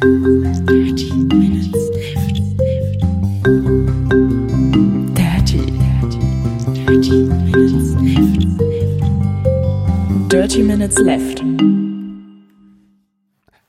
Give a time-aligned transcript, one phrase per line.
[0.00, 2.40] Dirty Minutes Left.
[5.14, 6.20] Dirty, dirty,
[6.72, 8.46] dirty Minutes Left.
[10.32, 11.44] Dirty Minutes Left.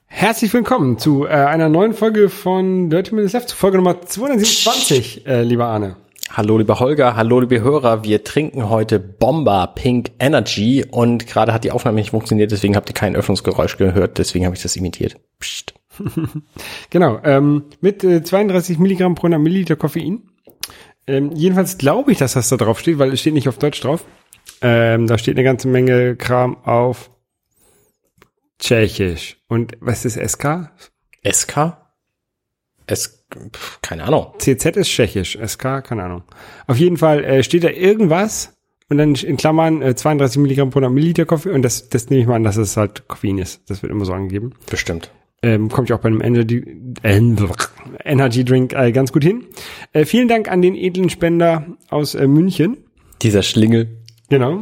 [0.05, 5.43] Herzlich willkommen zu äh, einer neuen Folge von Dirty Minutes Left, Folge Nummer 227, äh,
[5.43, 5.97] lieber Arne.
[6.29, 11.65] Hallo lieber Holger, hallo liebe Hörer, wir trinken heute Bomber Pink Energy und gerade hat
[11.65, 15.17] die Aufnahme nicht funktioniert, deswegen habt ihr kein Öffnungsgeräusch gehört, deswegen habe ich das imitiert.
[15.37, 15.73] Psst.
[16.89, 20.23] Genau, ähm, mit äh, 32 Milligramm pro 100 Milliliter Koffein.
[21.07, 23.81] Ähm, jedenfalls glaube ich, dass das da drauf steht, weil es steht nicht auf Deutsch
[23.81, 24.05] drauf.
[24.61, 27.11] Ähm, da steht eine ganze Menge Kram auf
[28.59, 29.37] Tschechisch.
[29.47, 30.69] Und was ist SK?
[31.29, 31.77] SK?
[32.85, 34.33] Es, pf, keine Ahnung.
[34.37, 36.23] CZ ist Tschechisch, SK, keine Ahnung.
[36.67, 38.57] Auf jeden Fall äh, steht da irgendwas
[38.89, 42.21] und dann in Klammern äh, 32 Milligramm pro 100 Milliliter Koffein und das, das nehme
[42.21, 43.61] ich mal an, dass es halt Koffein ist.
[43.69, 44.53] Das wird immer so angegeben.
[44.69, 45.11] Bestimmt.
[45.43, 46.63] Ähm, kommt ja auch bei einem Energy,
[47.01, 47.19] äh,
[48.05, 49.45] Energy Drink äh, ganz gut hin.
[49.91, 52.77] Äh, vielen Dank an den edlen Spender aus äh, München.
[53.21, 53.97] Dieser Schlingel.
[54.29, 54.61] Genau.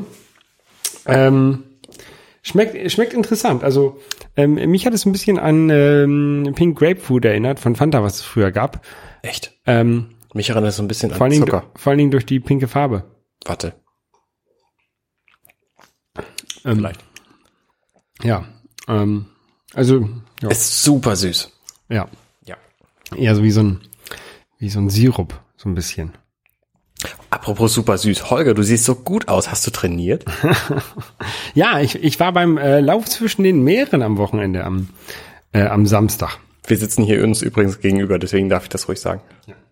[1.06, 1.64] Ähm,
[2.44, 3.64] schmeckt, schmeckt interessant.
[3.64, 4.00] Also
[4.38, 8.22] ähm, mich hat es ein bisschen an ähm, Pink Grapefruit erinnert von Fanta, was es
[8.22, 8.86] früher gab.
[9.22, 9.60] Echt?
[9.66, 11.70] Ähm, Mich erinnert es so ein bisschen vor, an Dingen, Zucker.
[11.76, 13.04] vor allen Dingen durch die pinke Farbe.
[13.46, 13.74] Warte.
[16.66, 17.04] Ähm, Vielleicht.
[18.24, 18.46] Ja.
[18.88, 19.26] Ähm,
[19.74, 20.10] also
[20.42, 21.52] ja, Ist super süß.
[21.90, 22.08] ja,
[22.46, 22.56] Ja.
[23.16, 23.82] eher so wie so ein
[24.58, 26.14] wie so ein Sirup, so ein bisschen.
[27.30, 28.30] Apropos super süß.
[28.30, 29.50] Holger, du siehst so gut aus.
[29.52, 30.26] Hast du trainiert?
[31.54, 34.90] Ja, ich, ich war beim äh, Lauf zwischen den Meeren am Wochenende, am,
[35.54, 36.38] äh, am Samstag.
[36.70, 39.22] Wir sitzen hier uns übrigens gegenüber, deswegen darf ich das ruhig sagen.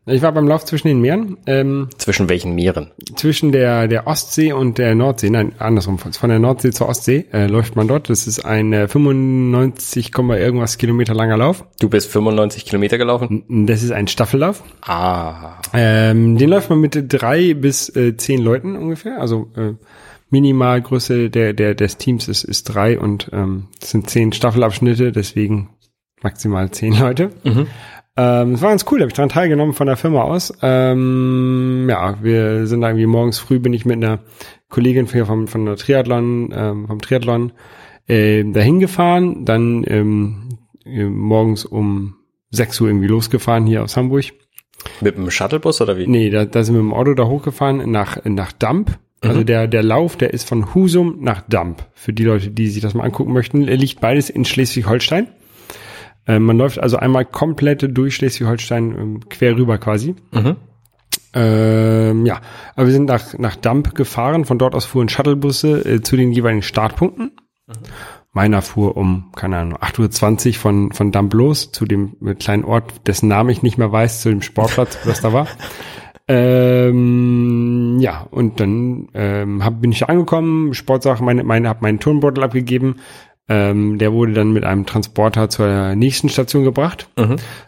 [0.08, 2.92] Ich war beim Lauf zwischen den Meeren, ähm, Zwischen welchen Meeren?
[3.16, 7.46] zwischen der, der Ostsee und der Nordsee, nein, andersrum, von der Nordsee zur Ostsee äh,
[7.46, 8.10] läuft man dort.
[8.10, 11.66] Das ist ein äh, 95, Komma irgendwas Kilometer langer Lauf.
[11.80, 13.44] Du bist 95 Kilometer gelaufen?
[13.68, 14.64] Das ist ein Staffellauf.
[14.82, 15.62] Ah.
[15.74, 19.22] Ähm, den läuft man mit drei bis äh, zehn Leuten ungefähr.
[19.22, 19.74] Also äh,
[20.30, 25.70] Minimalgröße der, der, des Teams ist, ist drei und ähm, das sind zehn Staffelabschnitte, deswegen
[26.22, 27.32] maximal zehn Leute.
[28.20, 30.52] Ähm, es war ganz cool, da habe ich daran teilgenommen von der Firma aus.
[30.64, 34.20] Ähm, ja, wir sind irgendwie morgens früh bin ich mit einer
[34.70, 37.52] Kollegin vom, von der Triathlon, ähm, vom Triathlon
[38.08, 42.16] äh, dahin gefahren, dann ähm, äh, morgens um
[42.50, 44.26] 6 Uhr irgendwie losgefahren hier aus Hamburg.
[45.02, 46.08] Mit dem Shuttlebus oder wie?
[46.08, 48.98] Nee, da, da sind wir mit dem Auto da hochgefahren nach, nach Damp.
[49.20, 51.88] Also der, der Lauf, der ist von Husum nach Damp.
[51.94, 55.28] Für die Leute, die sich das mal angucken möchten, liegt beides in Schleswig-Holstein.
[56.28, 60.16] Ähm, man läuft also einmal komplett durch Schleswig-Holstein ähm, quer rüber quasi.
[61.34, 62.42] Ähm, ja,
[62.76, 64.46] aber wir sind nach, nach Damp gefahren.
[64.46, 67.32] Von dort aus fuhren Shuttlebusse äh, zu den jeweiligen Startpunkten.
[68.34, 72.66] Meiner fuhr um, keine Ahnung, 8.20 Uhr von, von Damp los zu dem äh, kleinen
[72.66, 75.48] Ort, dessen Namen ich nicht mehr weiß, zu dem Sportplatz, wo das da war.
[76.30, 82.44] Ähm, ja, und dann ähm, hab, bin ich angekommen, Sportsache, meine, meine, hab meinen Turnbeutel
[82.44, 82.98] abgegeben.
[83.50, 87.10] Ähm, der wurde dann mit einem Transporter zur nächsten Station gebracht,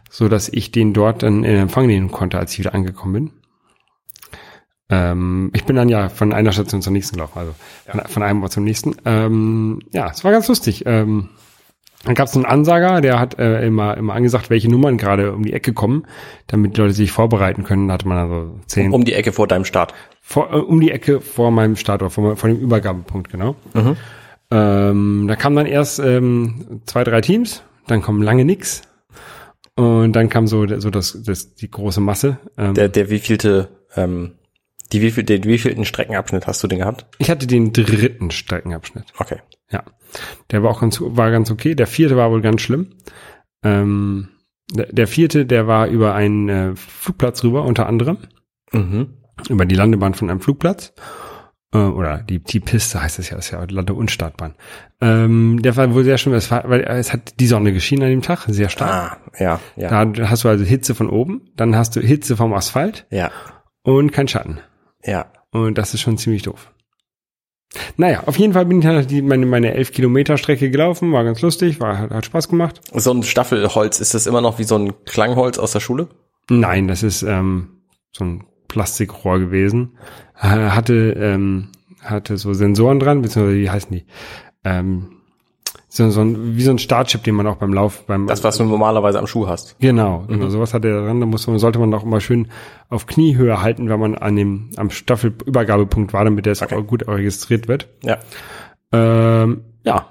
[0.09, 3.31] so dass ich den dort dann in Empfang nehmen konnte, als ich wieder angekommen bin.
[4.89, 7.55] Ähm, ich bin dann ja von einer Station zur nächsten gelaufen, also
[7.87, 8.95] von, von einem Ort zum nächsten.
[9.05, 10.83] Ähm, ja, es war ganz lustig.
[10.85, 11.29] Ähm,
[12.05, 15.43] dann gab es einen Ansager, der hat äh, immer, immer angesagt, welche Nummern gerade um
[15.43, 16.07] die Ecke kommen,
[16.47, 17.87] damit die Leute sich vorbereiten können.
[17.87, 19.93] Da hatte man also zehn Um die Ecke vor deinem Start.
[20.21, 23.55] vor, äh, um die Ecke vor meinem Start oder vor, vor dem Übergabepunkt, genau.
[24.51, 28.81] Ähm, da kamen dann erst ähm, zwei, drei Teams, dann kommen lange nix.
[29.75, 32.37] Und dann kam so, so das, das, die große Masse.
[32.57, 34.33] Ähm, Der, der wievielte, ähm,
[34.91, 37.05] die wieviel, den wievielten Streckenabschnitt hast du denn gehabt?
[37.19, 39.05] ich hatte den dritten Streckenabschnitt.
[39.17, 39.37] Okay.
[39.71, 39.83] Ja.
[40.51, 41.75] Der war auch ganz, war ganz okay.
[41.75, 42.95] Der vierte war wohl ganz schlimm.
[43.63, 44.29] Ähm,
[44.73, 48.17] der, der vierte, der war über einen äh, Flugplatz rüber, unter anderem.
[48.71, 49.13] Mhm.
[49.47, 50.93] Über die Landebahn von einem Flugplatz.
[51.73, 54.55] Äh, oder die, die Piste heißt es ja, das ist ja Lande- und Startbahn.
[55.01, 58.45] Ähm, der war wohl sehr war, weil es hat die Sonne geschienen an dem Tag,
[58.47, 58.91] sehr stark.
[58.91, 62.53] Ah, ja, ja, Da hast du also Hitze von oben, dann hast du Hitze vom
[62.53, 63.31] Asphalt ja,
[63.83, 64.59] und kein Schatten.
[65.03, 65.27] ja.
[65.51, 66.71] Und das ist schon ziemlich doof.
[67.97, 71.23] Naja, auf jeden Fall bin ich dann die, meine, meine elf Kilometer Strecke gelaufen, war
[71.23, 72.81] ganz lustig, war, hat, hat Spaß gemacht.
[72.93, 76.07] So ein Staffelholz, ist das immer noch wie so ein Klangholz aus der Schule?
[76.49, 77.81] Nein, das ist ähm,
[78.11, 79.97] so ein Plastikrohr gewesen.
[80.33, 81.67] Hatte, ähm,
[82.01, 84.05] hatte so Sensoren dran, beziehungsweise wie heißen die?
[84.63, 85.07] Ähm,
[85.91, 88.57] so, so ein, wie so ein Startchip, den man auch beim Lauf, beim Das, was
[88.57, 89.75] du normalerweise am Schuh hast.
[89.79, 91.19] Genau, genau, sowas hat er dran.
[91.19, 92.47] Da muss man, sollte man auch immer schön
[92.89, 97.07] auf Kniehöhe halten, wenn man an dem, am Staffelübergabepunkt war, damit der es auch gut
[97.07, 97.89] registriert wird.
[98.03, 98.19] Ja.
[98.93, 100.05] Ähm, ja,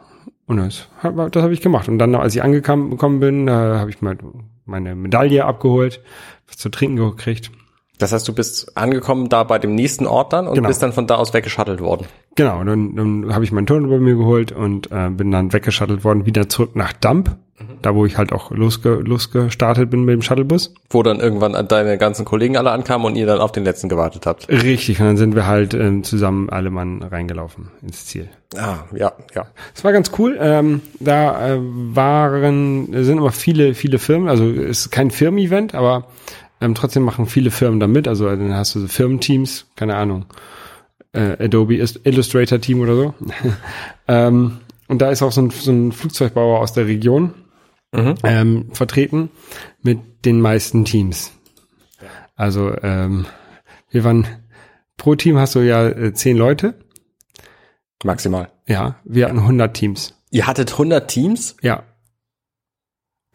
[0.46, 1.88] Und das, das habe ich gemacht.
[1.88, 4.18] Und dann, als ich angekommen gekommen bin, äh, habe ich mal
[4.64, 6.02] meine Medaille abgeholt,
[6.48, 7.52] was zu trinken gekriegt.
[7.98, 10.68] Das heißt, du bist angekommen da bei dem nächsten Ort dann und Genau.
[10.68, 12.06] bist dann von da aus weggeschattelt worden.
[12.36, 16.04] Genau, dann, dann habe ich meinen Turn bei mir geholt und äh, bin dann weggeschattelt
[16.04, 17.36] worden, wieder zurück nach Dump,
[17.82, 20.72] da wo ich halt auch losge losgestartet bin mit dem Shuttlebus.
[20.90, 23.88] Wo dann irgendwann an deine ganzen Kollegen alle ankamen und ihr dann auf den letzten
[23.88, 24.48] gewartet habt.
[24.48, 28.28] Richtig, und dann sind wir halt ähm, zusammen alle Mann reingelaufen ins Ziel.
[28.56, 29.46] Ah, ja, ja.
[29.74, 30.38] Es war ganz cool.
[30.40, 34.28] Ähm, da äh, waren, sind immer viele, viele Firmen.
[34.28, 36.04] Also es ist kein Firmen-Event, aber
[36.60, 38.08] ähm, trotzdem machen viele Firmen da mit.
[38.08, 40.26] Also dann hast du so Firmenteams, keine Ahnung,
[41.12, 43.14] äh, Adobe Illustrator Team oder so.
[44.08, 44.58] ähm,
[44.88, 47.34] und da ist auch so ein, so ein Flugzeugbauer aus der Region
[47.92, 49.30] ähm, vertreten
[49.82, 51.32] mit den meisten Teams.
[52.36, 53.26] Also ähm,
[53.90, 54.26] wir waren
[54.96, 56.74] pro Team hast du ja äh, zehn Leute.
[58.04, 58.50] Maximal.
[58.66, 60.14] Ja, wir hatten 100 Teams.
[60.30, 61.56] Ihr hattet 100 Teams?
[61.62, 61.82] Ja,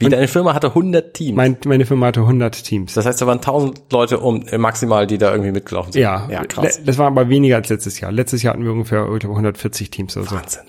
[0.05, 1.35] Wie deine Firma hatte 100 Teams.
[1.35, 2.93] Mein, meine Firma hatte 100 Teams.
[2.93, 6.01] das heißt, da waren 1000 Leute um äh, maximal, die da irgendwie mitgelaufen sind.
[6.01, 6.79] Ja, Ja, krass.
[6.79, 8.11] le- das war aber weniger als letztes Jahr.
[8.11, 10.35] Letztes Jahr hatten wir ungefähr ich glaube, 140 Teams oder so.
[10.35, 10.61] Wahnsinn.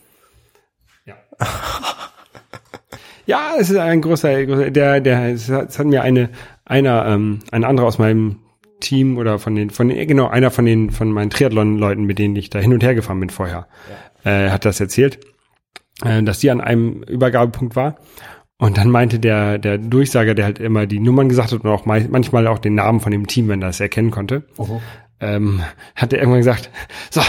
[3.27, 6.29] Ja, es ist ein großer, großer der, der, es hat, mir eine,
[6.67, 8.41] einer, ähm, ein anderer aus meinem
[8.81, 12.37] Team oder von den, von den, genau, einer von den, von meinen Triathlon-Leuten, mit denen
[12.37, 13.67] ich da hin und her gefahren bin vorher,
[14.25, 15.21] äh, hat das erzählt,
[16.05, 17.97] äh, dass die an einem Übergabepunkt war.
[18.59, 21.87] Und dann meinte der, der Durchsager, der halt immer die Nummern gesagt hat und auch
[21.87, 24.45] manchmal auch den Namen von dem Team, wenn er es erkennen konnte,
[25.21, 25.61] ähm,
[25.97, 26.71] hat er irgendwann gesagt,
[27.11, 27.21] so,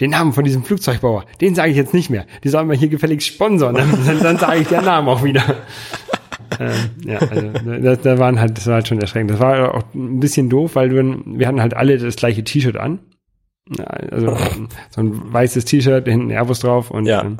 [0.00, 2.24] den Namen von diesem Flugzeugbauer, den sage ich jetzt nicht mehr.
[2.42, 5.42] Die sollen mal hier gefälligst sponsern, dann, dann, dann sage ich den Namen auch wieder.
[6.58, 9.30] ähm, ja, also da, da waren halt, das war halt schon erschreckend.
[9.30, 12.76] Das war auch ein bisschen doof, weil wir, wir hatten halt alle das gleiche T-Shirt
[12.78, 12.98] an.
[14.10, 14.36] Also
[14.90, 17.22] so ein weißes T-Shirt, hinten Airbus drauf und Ja.
[17.22, 17.36] ähm,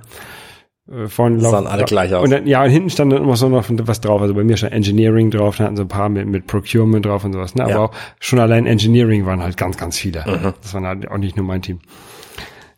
[0.91, 2.25] äh, vorne Sahen laufen- alle gleich aus.
[2.25, 4.21] Und dann, ja, und hinten stand dann immer so noch was drauf.
[4.23, 7.25] Also bei mir stand Engineering drauf, dann hatten so ein paar mit, mit Procurement drauf
[7.25, 7.55] und sowas.
[7.55, 7.63] Ne?
[7.65, 7.79] Aber Ja.
[7.79, 7.85] Mhm.
[7.85, 10.55] auch schon allein Engineering waren halt ganz, ganz viele.
[10.63, 11.81] Das waren halt auch nicht nur mein Team.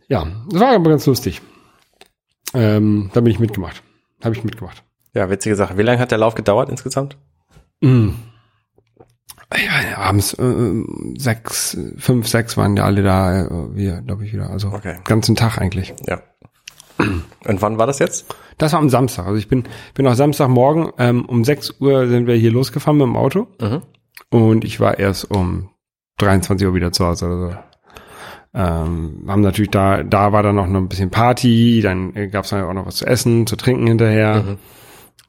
[0.09, 1.41] Ja, das war aber ganz lustig.
[2.53, 3.83] Ähm, da bin ich mitgemacht.
[4.23, 4.83] Habe ich mitgemacht.
[5.15, 5.77] Ja, witzige Sache.
[5.79, 7.17] Wie lange hat der Lauf gedauert insgesamt?
[7.81, 8.15] Mhm.
[9.53, 10.83] Ja, ja, abends äh,
[11.17, 14.51] sechs, fünf, sechs waren ja alle da, äh, wir, glaube ich, wieder.
[14.51, 14.97] Also Okay.
[15.05, 15.95] ganzen Tag eigentlich.
[16.07, 16.21] Ja.
[17.47, 18.35] Und wann war das jetzt?
[18.59, 19.27] Das war am Samstag.
[19.27, 19.65] Also ich bin,
[19.95, 23.47] bin auch Samstagmorgen ähm, um 6 Uhr sind wir hier losgefahren mit dem Auto.
[23.61, 23.83] Mhm.
[24.31, 25.71] Und ich war erst um
[26.19, 27.57] 23 Uhr wieder zu Hause oder so.
[28.57, 32.63] Ähm, haben natürlich da, da war dann noch ein bisschen Party, dann äh, gab's dann
[32.63, 34.57] auch noch was zu essen, zu trinken hinterher.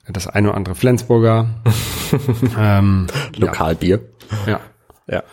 [0.08, 1.50] Das eine oder andere Flensburger.
[2.60, 4.02] ähm, Lokalbier.
[4.46, 4.60] ja.
[5.08, 5.24] Ja.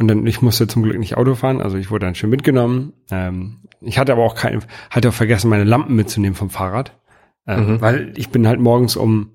[0.00, 2.94] Und dann, ich musste zum Glück nicht Auto fahren, also ich wurde dann schön mitgenommen.
[3.10, 6.98] Ähm, ich hatte aber auch kein, hatte auch vergessen, meine Lampen mitzunehmen vom Fahrrad.
[7.46, 9.32] Ähm, Weil ich bin halt morgens um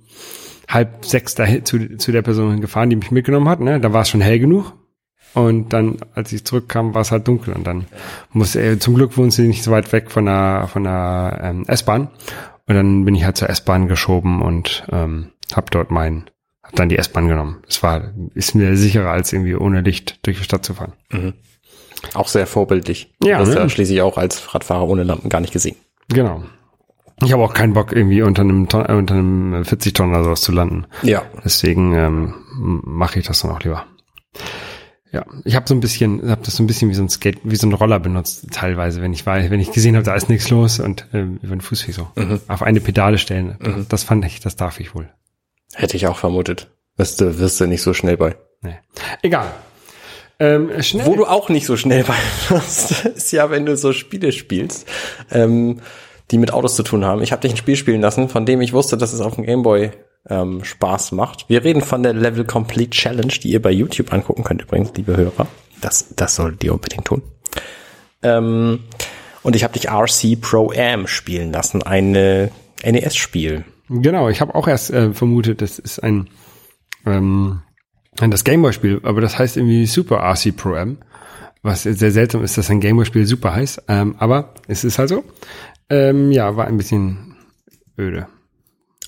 [0.67, 3.59] halb sechs dahin zu, zu der Person gefahren, die mich mitgenommen hat.
[3.59, 3.79] Ne?
[3.79, 4.73] Da war es schon hell genug.
[5.35, 7.53] Und dann, als ich zurückkam, war es halt dunkel.
[7.53, 7.85] Und dann
[8.31, 11.65] musste er, zum Glück wohnt sie nicht so weit weg von der, von der ähm,
[11.67, 12.07] S-Bahn.
[12.67, 16.23] Und dann bin ich halt zur S-Bahn geschoben und ähm, habe dort mein,
[16.65, 17.63] hab dann die S-Bahn genommen.
[17.69, 20.93] Es war, ist mir sicherer, als irgendwie ohne Licht durch die Stadt zu fahren.
[22.13, 23.13] Auch sehr vorbildlich.
[23.23, 23.61] Ja, Du hast ne?
[23.61, 25.75] ja schließlich auch als Radfahrer ohne Lampen gar nicht gesehen.
[26.09, 26.43] Genau.
[27.23, 30.25] Ich habe auch keinen Bock, irgendwie unter einem, Ton, äh, unter einem 40 Tonnen oder
[30.25, 30.85] sowas zu landen.
[31.01, 31.23] Ja.
[31.43, 33.85] Deswegen ähm, mache ich das dann auch lieber.
[35.11, 37.39] Ja, ich habe so ein bisschen, habe das so ein bisschen wie so ein Skate,
[37.43, 40.27] wie so ein Roller benutzt teilweise, wenn ich war, wenn ich gesehen habe, da ist
[40.27, 42.09] nichts los und ähm, über den Fußweg so
[42.49, 43.55] auf eine Pedale stellen.
[43.61, 45.09] Das, das fand ich, das darf ich wohl.
[45.75, 46.67] Hätte ich auch vermutet.
[46.97, 48.35] Wirst du, wirst du nicht so schnell bei.
[48.61, 48.77] Nee.
[49.21, 49.51] Egal.
[50.39, 51.05] Ähm, schnell.
[51.05, 52.15] Wo du auch nicht so schnell bei
[52.49, 54.87] wirst, ist ja, wenn du so Spiele spielst,
[55.31, 55.81] ähm,
[56.31, 57.21] die mit Autos zu tun haben.
[57.21, 59.45] Ich habe dich ein Spiel spielen lassen, von dem ich wusste, dass es auf dem
[59.45, 59.91] Gameboy
[60.29, 61.49] ähm, Spaß macht.
[61.49, 65.15] Wir reden von der Level Complete Challenge, die ihr bei YouTube angucken könnt übrigens, liebe
[65.15, 65.47] Hörer.
[65.81, 67.21] Das, das solltet ihr unbedingt tun.
[68.23, 68.79] Ähm,
[69.43, 72.11] und ich habe dich RC Pro Am spielen lassen, ein
[72.83, 73.65] NES-Spiel.
[73.89, 76.29] Genau, ich habe auch erst äh, vermutet, das ist ein,
[77.05, 77.61] ähm,
[78.15, 80.97] das Gameboy-Spiel, aber das heißt irgendwie Super RC Pro M,
[81.61, 85.23] was sehr seltsam ist, dass ein Gameboy-Spiel super heißt, ähm, aber es ist halt so.
[85.89, 87.35] Ähm, ja, war ein bisschen
[87.97, 88.27] öde.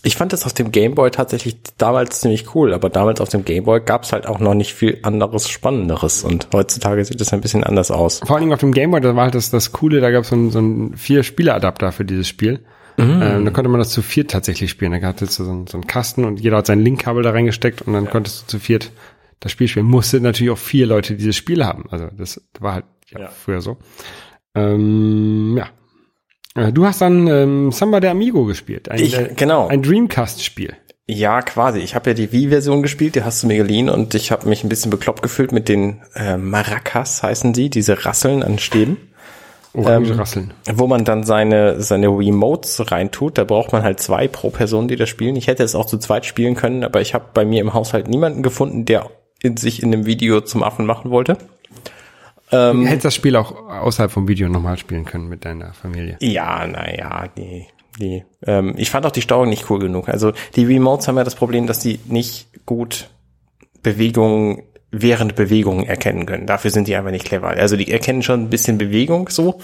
[0.04, 3.82] Ich fand das auf dem Gameboy tatsächlich damals ziemlich cool, aber damals auf dem Gameboy
[3.82, 7.64] gab es halt auch noch nicht viel anderes Spannenderes und heutzutage sieht es ein bisschen
[7.64, 8.20] anders aus.
[8.20, 10.30] Vor allen Dingen auf dem Gameboy, da war halt das, das Coole, da gab es
[10.30, 12.64] so ein, so ein vier Spieler-Adapter für dieses Spiel.
[12.98, 14.92] Ähm, da konnte man das zu viert tatsächlich spielen.
[14.92, 17.84] Da gab es so, einen- so einen Kasten und jeder hat sein Linkkabel da reingesteckt
[17.84, 18.92] und dann konntest du zu viert
[19.40, 19.86] das Spiel spielen.
[19.86, 21.86] Musste natürlich auch vier Leute dieses Spiel haben.
[21.92, 23.28] Also das war halt ja, Ja.
[23.30, 23.78] früher so.
[24.56, 25.70] Ähm, ja.
[26.56, 28.90] Äh, Du hast dann ähm, Samba de Amigo gespielt.
[28.90, 29.68] Ein, Ich- äh, genau.
[29.68, 30.74] Ein Dreamcast-Spiel.
[31.10, 31.80] Ja, quasi.
[31.80, 34.64] Ich habe ja die Wii-Version gespielt, die hast du mir geliehen und ich habe mich
[34.66, 38.98] ein bisschen bekloppt gefühlt mit den äh, Maracas, heißen die, diese Rasseln an Stäben,
[39.78, 40.54] Orange Ähm, Rasseln.
[40.74, 43.38] wo man dann seine, seine Remotes reintut.
[43.38, 45.36] Da braucht man halt zwei pro Person, die das spielen.
[45.36, 48.08] Ich hätte es auch zu zweit spielen können, aber ich habe bei mir im Haushalt
[48.08, 49.10] niemanden gefunden, der
[49.42, 51.38] in sich in dem Video zum Affen machen wollte.
[52.50, 56.18] Du Ähm, hättest das Spiel auch außerhalb vom Video nochmal spielen können mit deiner Familie.
[56.22, 57.68] Ja, naja, nee,
[58.00, 58.26] nee.
[58.46, 60.08] Ähm, ich fand auch die Steuerung nicht cool genug.
[60.10, 63.10] Also die Remotes haben ja das Problem, dass die nicht gut
[63.84, 66.46] Bewegungen während Bewegungen erkennen können.
[66.46, 67.50] Dafür sind die einfach nicht clever.
[67.50, 69.60] Also die erkennen schon ein bisschen Bewegung so,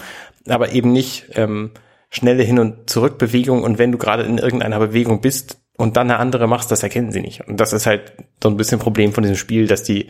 [0.46, 1.70] aber eben nicht ähm,
[2.10, 3.62] schnelle Hin- und Zurückbewegung.
[3.62, 7.12] Und wenn du gerade in irgendeiner Bewegung bist und dann eine andere machst, das erkennen
[7.12, 7.46] sie nicht.
[7.48, 8.12] Und das ist halt
[8.42, 10.08] so ein bisschen Problem von diesem Spiel, dass die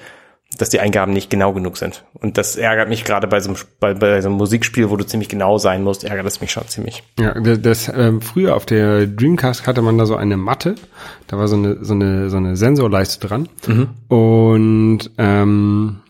[0.57, 2.05] dass die Eingaben nicht genau genug sind.
[2.15, 5.07] Und das ärgert mich gerade bei so einem, bei, bei so einem Musikspiel, wo du
[5.07, 7.03] ziemlich genau sein musst, ärgert es mich schon ziemlich.
[7.19, 10.75] Ja, das, ähm, früher auf der Dreamcast hatte man da so eine Matte,
[11.27, 13.49] da war so eine so eine so eine Sensorleiste dran
[14.09, 16.01] und ähm,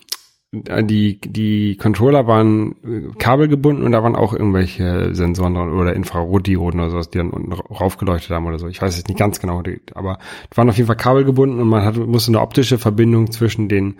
[0.51, 6.79] die die Controller waren äh, kabelgebunden und da waren auch irgendwelche Sensoren dran oder Infrarotdioden
[6.79, 8.67] oder sowas, die dann unten ra- raufgeleuchtet haben oder so.
[8.69, 9.61] Ich weiß jetzt nicht ganz genau,
[9.95, 10.17] aber
[10.51, 13.95] die waren auf jeden Fall kabelgebunden und man hat musste eine optische Verbindung zwischen den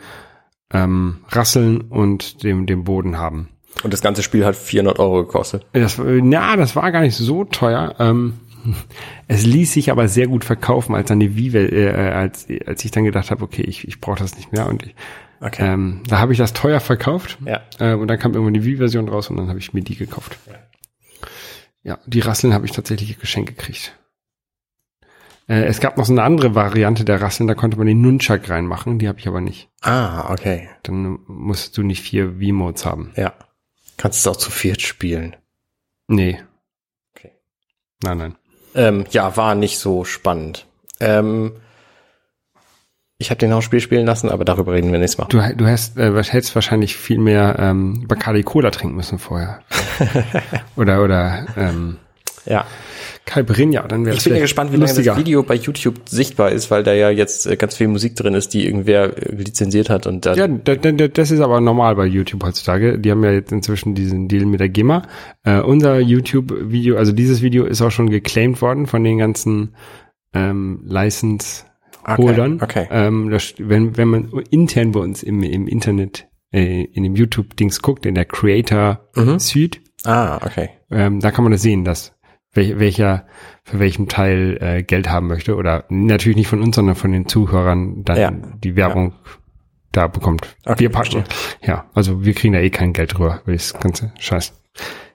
[0.73, 3.49] ähm, Rasseln und dem dem Boden haben.
[3.83, 5.65] Und das ganze Spiel hat 400 Euro gekostet.
[5.73, 7.95] Das, äh, na, das war gar nicht so teuer.
[7.99, 8.35] Ähm,
[9.27, 12.91] es ließ sich aber sehr gut verkaufen, als dann die Vive, äh, als, als ich
[12.91, 14.67] dann gedacht habe, okay, ich, ich brauche das nicht mehr.
[14.67, 14.95] Und ich,
[15.41, 15.73] Okay.
[15.73, 17.37] ähm, da habe ich das teuer verkauft.
[17.45, 17.61] Ja.
[17.79, 20.37] Äh, und dann kam irgendwann die Wii-Version raus und dann habe ich mir die gekauft.
[21.83, 23.95] Ja, die Rasseln habe ich tatsächlich geschenkt gekriegt.
[25.47, 28.49] Äh, es gab noch so eine andere Variante der Rasseln, da konnte man den Nunchuck
[28.49, 29.69] reinmachen, die habe ich aber nicht.
[29.81, 30.69] Ah, okay.
[30.83, 33.11] Dann musst du nicht vier Wii-Modes haben.
[33.15, 33.33] Ja.
[33.97, 35.35] Kannst du auch zu viert spielen.
[36.07, 36.39] Nee.
[37.15, 37.31] Okay.
[38.03, 38.35] Nein, nein.
[38.73, 40.65] Ähm, ja, war nicht so spannend.
[40.99, 41.53] Ähm,
[43.17, 45.27] ich habe den auch Spiel spielen lassen, aber darüber reden wir nächstes Mal.
[45.29, 49.61] Du, du hast, äh, hättest wahrscheinlich viel mehr ähm, Bacardi Cola trinken müssen vorher.
[50.75, 51.97] oder oder ähm,
[52.45, 52.65] Ja.
[53.25, 56.69] Caipirinha, dann wäre Ich bin ja gespannt, wie lange das Video bei YouTube sichtbar ist,
[56.69, 60.05] weil da ja jetzt äh, ganz viel Musik drin ist, die irgendwer äh, lizenziert hat
[60.05, 62.99] und dann Ja, da- da- da- das ist aber normal bei YouTube heutzutage.
[62.99, 65.03] Die haben ja jetzt inzwischen diesen Deal mit der GEMA.
[65.43, 69.73] Äh, unser YouTube-Video, also dieses Video ist auch schon geclaimed worden von den ganzen
[70.33, 72.55] ähm, License-Holdern.
[72.61, 72.87] Okay, okay.
[72.91, 77.81] Ähm, das, wenn, wenn man intern bei uns im, im Internet, äh, in dem YouTube-Dings
[77.81, 79.39] guckt, in der Creator Mhm.
[79.39, 80.69] Suite, Ah, okay.
[80.91, 82.13] ähm, da kann man das sehen, dass
[82.55, 83.25] wel, welcher
[83.63, 87.27] für welchen Teil äh, Geld haben möchte oder natürlich nicht von uns, sondern von den
[87.27, 88.31] Zuhörern dann Ja.
[88.31, 89.13] die Werbung
[89.91, 90.55] da bekommt.
[90.65, 91.23] Okay, wir packen.
[91.61, 94.53] Ja, also wir kriegen da eh kein Geld drüber, weil das ganze Scheiß.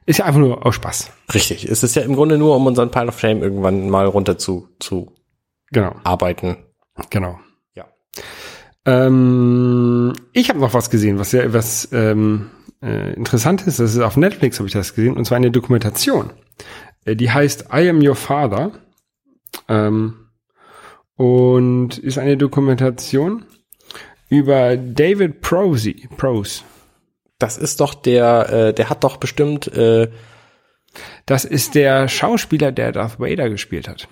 [0.06, 1.12] Ist ja einfach nur aus Spaß.
[1.34, 1.64] Richtig.
[1.68, 4.68] Es ist ja im Grunde nur, um unseren Pile of Shame irgendwann mal runter zu,
[4.78, 5.12] zu
[5.72, 6.56] Genau, arbeiten.
[7.10, 7.38] genau.
[7.74, 7.84] Ja.
[8.86, 12.50] Ähm, ich habe noch was gesehen, was sehr was ähm,
[12.82, 13.78] äh, interessant ist.
[13.78, 16.30] Das ist auf Netflix habe ich das gesehen und zwar eine Dokumentation.
[17.04, 18.72] Äh, die heißt I Am Your Father
[19.68, 20.28] ähm,
[21.16, 23.44] und ist eine Dokumentation
[24.28, 26.08] über David Prosey.
[26.16, 26.62] Prose.
[27.38, 30.08] Das ist doch der, äh, der hat doch bestimmt, äh,
[31.26, 34.08] Das ist der Schauspieler, der Darth Vader gespielt hat.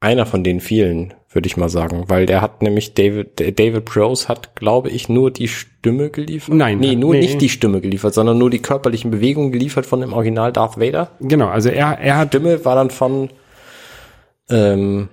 [0.00, 4.28] Einer von den vielen, würde ich mal sagen, weil der hat nämlich David, David Prose
[4.28, 6.54] hat, glaube ich, nur die Stimme geliefert.
[6.54, 7.20] Nein, nee, nur nee.
[7.20, 11.10] nicht die Stimme geliefert, sondern nur die körperlichen Bewegungen geliefert von dem Original Darth Vader.
[11.20, 13.30] Genau, also er, er hat Stimme war dann von,
[14.48, 15.08] ähm,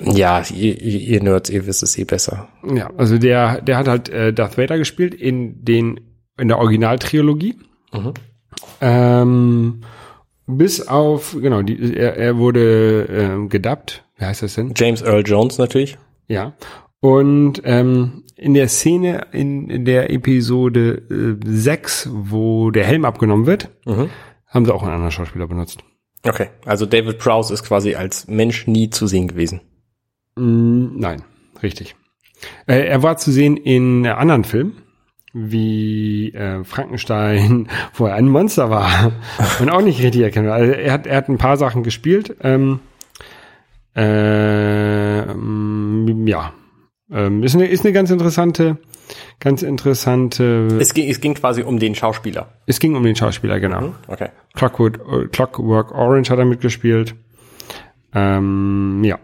[0.00, 2.48] ja, ihr, ihr ihr Nerds, ihr wisst es eh besser.
[2.64, 6.00] Ja, also der, der hat halt äh, Darth Vader gespielt in den
[6.38, 7.56] in der Originaltrilogie.
[7.92, 8.14] Mhm.
[8.80, 9.80] Ähm,
[10.46, 14.04] bis auf, genau, die, er, er wurde ähm, gedubbt.
[14.16, 14.72] Wie heißt das denn?
[14.76, 15.96] James Earl Jones natürlich.
[16.28, 16.54] Ja.
[17.00, 23.70] Und ähm, in der Szene in, der Episode äh, 6, wo der Helm abgenommen wird,
[23.86, 24.10] Mhm.
[24.46, 25.80] haben sie auch einen anderen Schauspieler benutzt.
[26.24, 29.60] Okay, also David Prowse ist quasi als Mensch nie zu sehen gewesen.
[30.36, 31.22] Mm, nein,
[31.62, 31.96] richtig.
[32.66, 34.81] Äh, er war zu sehen in anderen Filmen,
[35.32, 39.12] wie äh, Frankenstein, wo er ein Monster war
[39.60, 40.54] und auch nicht richtig erkennbar.
[40.54, 42.36] Also er hat, er hat ein paar Sachen gespielt.
[42.42, 42.80] Ähm,
[43.94, 45.26] ähm,
[46.26, 46.52] ja,
[47.10, 48.78] ähm, ist eine ist eine ganz interessante,
[49.38, 50.78] ganz interessante.
[50.80, 52.48] Es ging, es ging quasi um den Schauspieler.
[52.66, 53.92] es ging um den Schauspieler genau.
[54.08, 54.30] Okay.
[54.54, 57.14] Clockwork, äh, Clockwork Orange hat er mitgespielt.
[58.14, 59.18] Ähm, ja.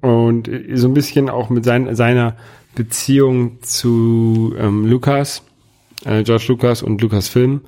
[0.00, 2.36] Und äh, so ein bisschen auch mit sein, seiner
[2.74, 5.42] Beziehung zu ähm, Lucas,
[6.04, 7.62] äh, George Lucas und Lucasfilm.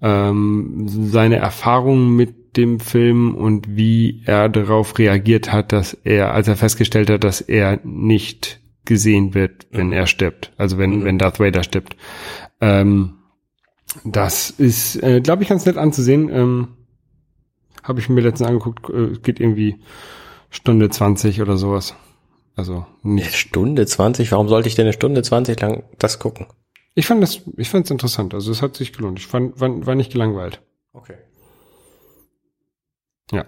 [0.00, 6.48] ähm, seine Erfahrungen mit dem Film und wie er darauf reagiert hat, dass er, als
[6.48, 11.40] er festgestellt hat, dass er nicht gesehen wird, wenn er stirbt, also wenn, wenn Darth
[11.40, 11.96] Vader stirbt.
[12.60, 13.14] Ähm,
[14.04, 16.30] das ist, äh, glaube ich, ganz nett anzusehen.
[16.30, 16.68] Ähm,
[17.82, 19.76] Habe ich mir letztens angeguckt, äh, geht irgendwie
[20.50, 21.94] Stunde 20 oder sowas.
[22.58, 23.36] Also Eine nicht.
[23.36, 24.32] Stunde 20?
[24.32, 26.48] Warum sollte ich denn eine Stunde 20 lang das gucken?
[26.96, 28.34] Ich fand das, ich fand es interessant.
[28.34, 29.20] Also es hat sich gelohnt.
[29.20, 30.60] Ich fand, war, war nicht gelangweilt.
[30.92, 31.14] Okay.
[33.30, 33.44] Ja.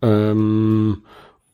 [0.00, 1.04] Ähm,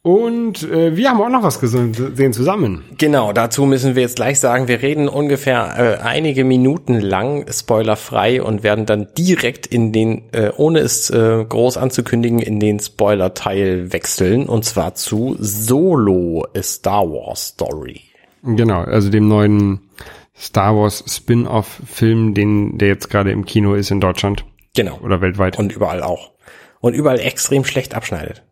[0.05, 2.85] und äh, wir haben auch noch was gesehen zusammen.
[2.99, 8.43] Genau, dazu müssen wir jetzt gleich sagen, wir reden ungefähr äh, einige Minuten lang spoilerfrei
[8.43, 13.95] und werden dann direkt in den, äh, ohne es äh, groß anzukündigen, in den Spoiler-Teil
[13.95, 18.03] wechseln und zwar zu Solo, a Star Wars Story.
[18.43, 19.89] Genau, also dem neuen
[20.37, 24.45] Star Wars Spin-off-Film, den der jetzt gerade im Kino ist in Deutschland
[24.77, 24.99] Genau.
[25.03, 25.59] oder weltweit.
[25.59, 26.33] Und überall auch.
[26.81, 28.43] Und überall extrem schlecht abschneidet.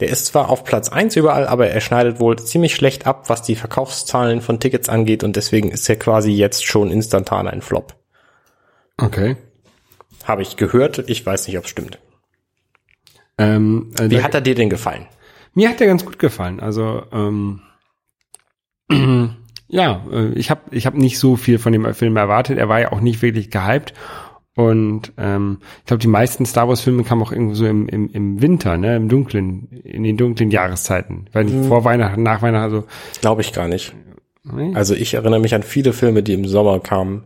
[0.00, 3.42] Der ist zwar auf Platz eins überall, aber er schneidet wohl ziemlich schlecht ab, was
[3.42, 7.94] die Verkaufszahlen von Tickets angeht und deswegen ist er quasi jetzt schon instantan ein Flop.
[8.98, 9.36] okay.
[10.24, 11.98] Habe ich gehört, ich weiß nicht, ob es stimmt.
[13.38, 15.06] Ähm, äh, Wie hat er dir denn gefallen?
[15.54, 16.60] Mir hat der ganz gut gefallen.
[16.60, 17.60] Also ähm,
[19.68, 22.58] ja, äh, ich habe ich hab nicht so viel von dem Film erwartet.
[22.58, 23.94] Er war ja auch nicht wirklich gehypt.
[24.54, 28.10] Und ähm, ich glaube, die meisten Star Wars Filme kamen auch irgendwo so im, im,
[28.10, 31.26] im Winter, ne, im dunklen, in den dunklen Jahreszeiten.
[31.32, 32.84] Weil nicht vor Weihnachten, nach Weihnachten, also
[33.22, 33.94] Glaube ich gar nicht.
[34.44, 34.72] nee.
[34.74, 37.24] Also ich erinnere mich an viele Filme, die im Sommer kamen.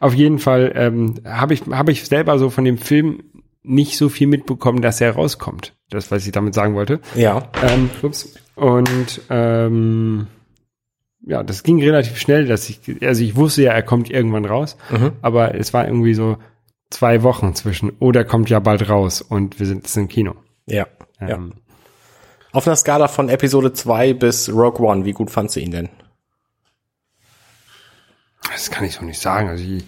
[0.00, 3.22] auf jeden Fall ähm, habe ich habe ich selber so von dem Film
[3.62, 5.74] nicht so viel mitbekommen, dass er rauskommt.
[5.90, 7.00] Das, was ich damit sagen wollte.
[7.14, 7.50] Ja.
[7.62, 8.34] Ähm, ups.
[8.56, 10.26] Und ähm,
[11.24, 14.76] ja, das ging relativ schnell, dass ich, also ich wusste ja, er kommt irgendwann raus,
[15.22, 16.36] aber es war irgendwie so
[16.90, 20.34] zwei Wochen zwischen, oh, der kommt ja bald raus und wir sind jetzt im Kino.
[20.66, 20.86] Ja.
[21.20, 21.28] ja.
[21.28, 21.54] Ähm,
[22.52, 25.88] Auf einer Skala von Episode 2 bis Rogue One, wie gut fandst du ihn denn?
[28.50, 29.48] Das kann ich so nicht sagen.
[29.48, 29.84] Also ich,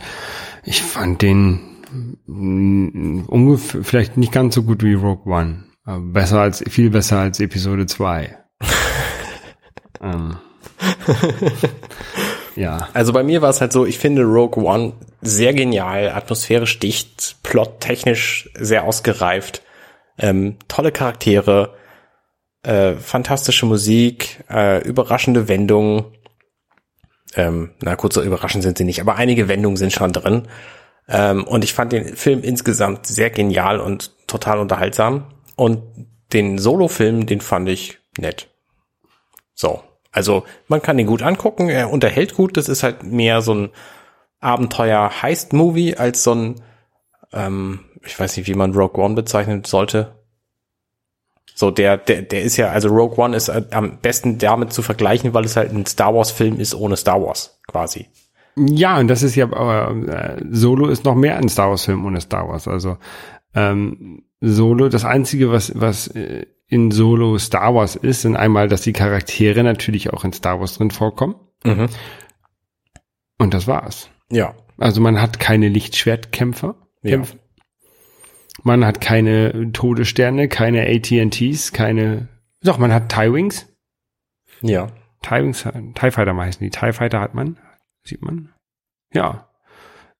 [0.65, 1.61] ich fand den
[2.27, 5.65] mm, ungefähr, vielleicht nicht ganz so gut wie Rogue One.
[5.85, 8.39] Aber besser als, viel besser als Episode 2.
[10.01, 10.37] ähm,
[12.57, 12.89] ja.
[12.93, 17.37] Also bei mir war es halt so, ich finde Rogue One sehr genial, atmosphärisch dicht,
[17.43, 19.63] plottechnisch sehr ausgereift,
[20.19, 21.75] ähm, tolle Charaktere,
[22.63, 26.05] äh, fantastische Musik, äh, überraschende Wendungen.
[27.37, 30.49] Ähm, na kurz so überraschend sind sie nicht, aber einige Wendungen sind schon drin.
[31.09, 35.27] Ähm, und ich fand den Film insgesamt sehr genial und total unterhaltsam.
[35.57, 35.83] Und
[36.33, 38.49] den Solo-Film, den fand ich nett.
[39.55, 39.83] So.
[40.15, 43.71] Also, man kann den gut angucken, er unterhält gut, das ist halt mehr so ein
[44.41, 46.55] Abenteuer-Heist-Movie als so ein,
[47.33, 50.15] ähm, ich weiß nicht, wie man Rogue One bezeichnen sollte.
[51.57, 54.83] So, der, der, der ist ja, also Rogue One ist äh, am besten damit zu
[54.83, 58.07] vergleichen, weil es halt ein Star Wars-Film ist ohne Star Wars, quasi.
[58.57, 62.07] Ja, und das ist ja, aber äh, Solo ist noch mehr ein Star Wars Film
[62.07, 62.69] ohne Star Wars.
[62.69, 62.99] Also
[63.53, 68.83] ähm, Solo, das einzige, was was äh, in Solo Star Wars ist, sind einmal, dass
[68.83, 71.37] die Charaktere natürlich auch in Star Wars drin vorkommen.
[71.65, 71.89] Mhm.
[73.39, 74.11] Und das war's.
[74.31, 74.55] Ja.
[74.79, 76.77] Also man hat keine Lichtschwertkämpfer.
[77.03, 77.23] Ja.
[78.63, 82.29] Man hat keine Todessterne, keine AT&Ts, keine.
[82.63, 83.67] Doch, man hat TIE-Wings.
[84.63, 84.89] Ja.
[85.23, 86.71] TIE-Wings, TIE Fighter heißen die.
[86.71, 87.59] TIE Fighter hat man.
[88.05, 88.53] Sieht man.
[89.13, 89.49] Ja.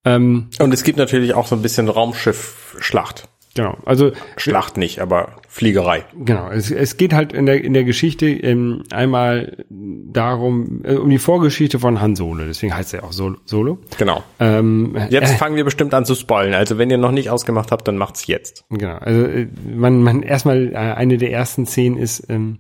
[0.05, 3.29] Ähm, Und es gibt natürlich auch so ein bisschen Raumschiff-Schlacht.
[3.55, 3.77] Genau.
[3.85, 6.05] Also Schlacht nicht, aber Fliegerei.
[6.19, 11.11] Genau, es, es geht halt in der, in der Geschichte ähm, einmal darum, äh, um
[11.11, 13.39] die Vorgeschichte von Han Solo, deswegen heißt er auch Solo.
[13.45, 13.79] Solo.
[13.99, 14.23] Genau.
[14.41, 16.55] Ähm, Jetzt äh, fangen wir bestimmt an zu spoilen.
[16.55, 18.65] Also wenn ihr noch nicht ausgemacht habt, dann macht's jetzt.
[18.71, 22.59] genau, also äh, man, man erstmal äh, eine der ersten Szenen ist, ähm,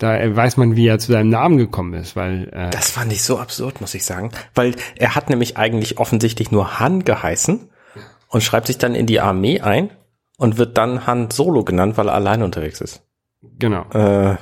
[0.00, 3.12] da äh, weiß man, wie er zu seinem Namen gekommen ist, weil äh, Das fand
[3.12, 4.30] ich so absurd, muss ich sagen.
[4.54, 7.68] Weil er hat nämlich eigentlich offensichtlich nur Han geheißen
[8.28, 9.90] und schreibt sich dann in die Armee ein
[10.40, 13.02] und wird dann Han Solo genannt, weil er allein unterwegs ist.
[13.58, 14.36] genau, Äh,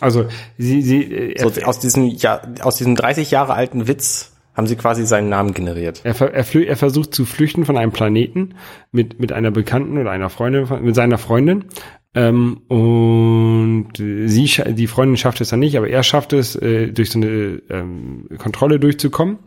[0.00, 0.26] also
[0.58, 4.76] sie, sie, äh, so aus diesem Jahr, aus diesem 30 Jahre alten Witz haben sie
[4.76, 6.00] quasi seinen Namen generiert.
[6.04, 8.54] er, er, er versucht zu flüchten von einem Planeten
[8.90, 11.66] mit mit einer Bekannten oder einer Freundin, mit seiner Freundin.
[12.16, 17.10] Ähm, und sie, die Freundin schafft es dann nicht, aber er schafft es, äh, durch
[17.10, 19.38] so eine ähm, Kontrolle durchzukommen.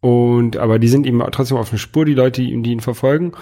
[0.00, 3.32] Und aber die sind ihm trotzdem auf eine Spur, die Leute, die ihn verfolgen.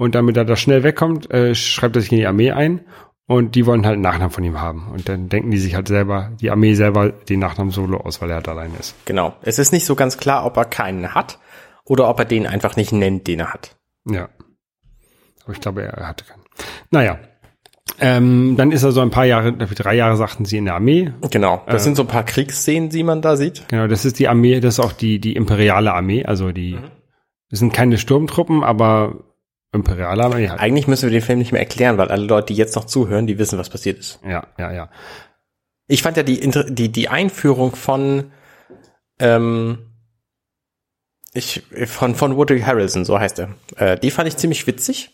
[0.00, 2.80] Und damit er da schnell wegkommt, äh, schreibt er sich in die Armee ein.
[3.26, 4.88] Und die wollen halt einen Nachnamen von ihm haben.
[4.90, 8.30] Und dann denken die sich halt selber, die Armee selber, den Nachnamen Solo aus, weil
[8.30, 8.94] er halt allein ist.
[9.04, 9.34] Genau.
[9.42, 11.38] Es ist nicht so ganz klar, ob er keinen hat
[11.84, 13.76] oder ob er den einfach nicht nennt, den er hat.
[14.10, 14.30] Ja.
[15.44, 16.44] Aber ich glaube, er hatte keinen.
[16.90, 17.18] Naja.
[18.00, 21.12] Ähm, dann ist er so ein paar Jahre, drei Jahre sagten sie in der Armee.
[21.30, 21.62] Genau.
[21.66, 23.68] Das sind so ein paar Kriegsszenen, die man da sieht.
[23.68, 26.90] Genau, das ist die Armee, das ist auch die, die imperiale Armee, also die, Mhm.
[27.50, 29.24] das sind keine Sturmtruppen, aber
[29.72, 30.60] imperiale Armee halt.
[30.60, 33.26] Eigentlich müssen wir den Film nicht mehr erklären, weil alle Leute, die jetzt noch zuhören,
[33.26, 34.20] die wissen, was passiert ist.
[34.24, 34.90] Ja, ja, ja.
[35.86, 38.32] Ich fand ja die, die, die Einführung von,
[39.18, 39.90] ähm,
[41.32, 43.54] ich, von, von Woody Harrelson, so heißt er.
[43.76, 45.10] Äh, die fand ich ziemlich witzig.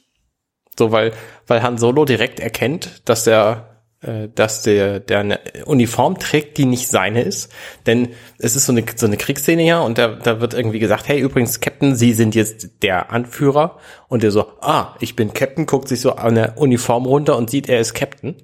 [0.79, 1.13] So, weil,
[1.47, 3.57] weil Han Solo direkt erkennt, dass äh,
[4.01, 7.51] dass der, der eine Uniform trägt, die nicht seine ist.
[7.87, 11.09] Denn es ist so eine, so eine Kriegsszene ja und da, da wird irgendwie gesagt,
[11.09, 13.79] hey, übrigens, Captain, Sie sind jetzt der Anführer.
[14.09, 17.51] Und der so, ah, ich bin Captain, guckt sich so an der Uniform runter und
[17.51, 18.37] sieht, er ist Captain.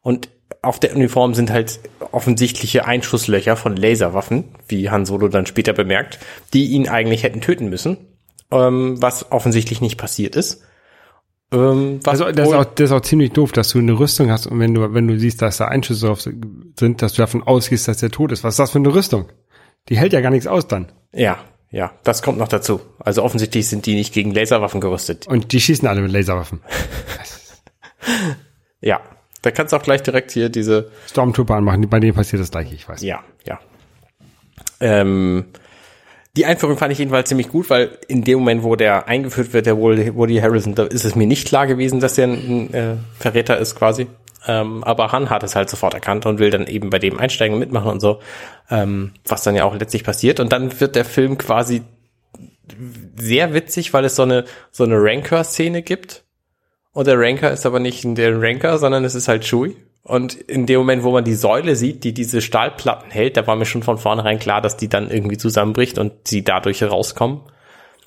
[0.00, 0.30] Und
[0.62, 1.80] auf der Uniform sind halt
[2.12, 6.18] offensichtliche Einschusslöcher von Laserwaffen, wie Han Solo dann später bemerkt,
[6.52, 7.96] die ihn eigentlich hätten töten müssen,
[8.50, 10.62] ähm, was offensichtlich nicht passiert ist.
[11.52, 14.46] Ähm, Also das ist, auch, das ist auch ziemlich doof, dass du eine Rüstung hast
[14.46, 17.88] und wenn du, wenn du siehst, dass da Einschüsse drauf sind, dass du davon ausgehst,
[17.88, 18.44] dass der tot ist.
[18.44, 19.26] Was ist das für eine Rüstung?
[19.88, 20.92] Die hält ja gar nichts aus dann.
[21.12, 21.38] ja,
[21.72, 22.80] ja, das kommt noch dazu.
[22.98, 25.28] Also offensichtlich sind die nicht gegen Laserwaffen gerüstet.
[25.28, 26.60] Und die schießen alle mit Laserwaffen.
[28.80, 29.00] Ja,
[29.42, 32.74] da kannst du auch gleich direkt hier diese Stormtrooper anmachen, bei denen passiert das gleiche,
[32.74, 33.02] ich weiß.
[33.02, 33.58] Ja, ja.
[34.80, 35.44] Ähm,
[36.36, 39.66] die Einführung fand ich jedenfalls ziemlich gut, weil in dem Moment, wo der eingeführt wird,
[39.66, 43.58] der Woody Harrison, da ist es mir nicht klar gewesen, dass der ein, äh, Verräter
[43.58, 44.06] ist quasi.
[44.46, 47.54] Ähm, aber Han hat es halt sofort erkannt und will dann eben bei dem einsteigen
[47.54, 48.20] und mitmachen und so,
[48.70, 50.40] ähm, was dann ja auch letztlich passiert.
[50.40, 51.82] Und dann wird der Film quasi
[53.16, 56.24] sehr witzig, weil es so eine so eine Ranker-Szene gibt.
[56.92, 59.76] Und der Ranker ist aber nicht der Ranker, sondern es ist halt Chewie.
[60.02, 63.56] Und in dem Moment, wo man die Säule sieht, die diese Stahlplatten hält, da war
[63.56, 67.42] mir schon von vornherein klar, dass die dann irgendwie zusammenbricht und sie dadurch herauskommen.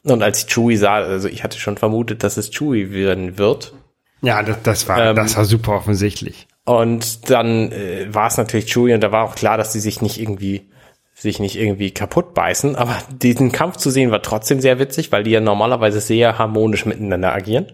[0.03, 3.73] Und als ich Chewie sah, also ich hatte schon vermutet, dass es Chewie werden wird.
[4.21, 6.47] Ja, das, das war, Ähm, das war super offensichtlich.
[6.65, 10.01] Und dann äh, war es natürlich Chewie und da war auch klar, dass sie sich
[10.01, 10.69] nicht irgendwie
[11.15, 15.23] sich nicht irgendwie kaputt beißen, aber diesen Kampf zu sehen war trotzdem sehr witzig, weil
[15.23, 17.67] die ja normalerweise sehr harmonisch miteinander agieren.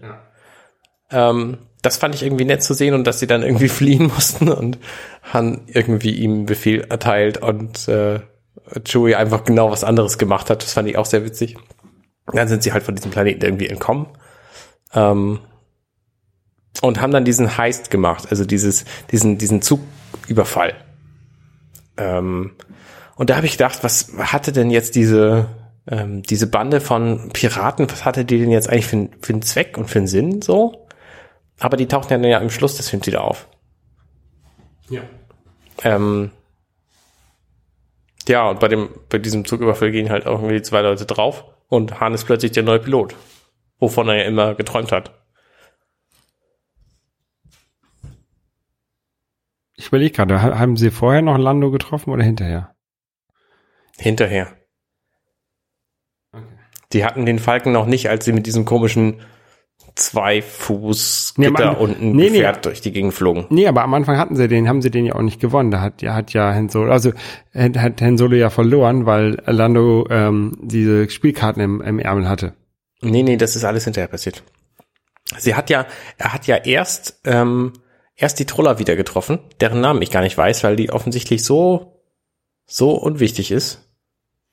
[1.10, 4.48] Ähm, das fand ich irgendwie nett zu sehen und dass sie dann irgendwie fliehen mussten
[4.48, 4.78] und
[5.32, 8.20] Han irgendwie ihm Befehl erteilt und äh,
[8.84, 10.62] Chewie einfach genau was anderes gemacht hat.
[10.62, 11.56] Das fand ich auch sehr witzig.
[12.32, 14.06] Dann sind sie halt von diesem Planeten irgendwie entkommen.
[14.94, 15.40] Ähm,
[16.82, 20.74] und haben dann diesen Heist gemacht, also dieses, diesen, diesen Zugüberfall.
[21.96, 22.52] Ähm,
[23.16, 25.48] und da habe ich gedacht, was hatte denn jetzt diese,
[25.88, 29.76] ähm, diese Bande von Piraten, was hatte die denn jetzt eigentlich für, für einen Zweck
[29.76, 30.86] und für einen Sinn so?
[31.60, 33.48] Aber die tauchten dann ja im Schluss des Films wieder auf.
[34.88, 35.02] Ja.
[35.84, 36.32] Ähm,
[38.26, 42.00] ja, und bei dem, bei diesem Zugüberfall gehen halt auch irgendwie zwei Leute drauf und
[42.00, 43.14] Hahn ist plötzlich der neue Pilot,
[43.78, 45.12] wovon er ja immer geträumt hat.
[49.76, 52.74] Ich überlege gerade, ha- haben sie vorher noch Lando getroffen oder hinterher?
[53.98, 54.56] Hinterher.
[56.92, 59.22] Die hatten den Falken noch nicht, als sie mit diesem komischen
[59.94, 62.38] zwei Fuß Nee, Gitter man- unten nee, nee.
[62.38, 63.46] Pferd durch die Gegend flogen.
[63.50, 65.70] Nee, aber am Anfang hatten sie den, haben sie den ja auch nicht gewonnen.
[65.70, 67.12] Da hat ja, hat ja Han Solo, also
[67.54, 72.54] hat, hat Han Solo ja verloren, weil Lando ähm, diese Spielkarten im, im Ärmel hatte.
[73.02, 74.42] Nee, nee, das ist alles hinterher passiert.
[75.38, 75.86] Sie hat ja,
[76.18, 77.72] er hat ja erst, ähm,
[78.16, 82.02] erst die Troller wieder getroffen, deren Namen ich gar nicht weiß, weil die offensichtlich so,
[82.66, 83.88] so unwichtig ist.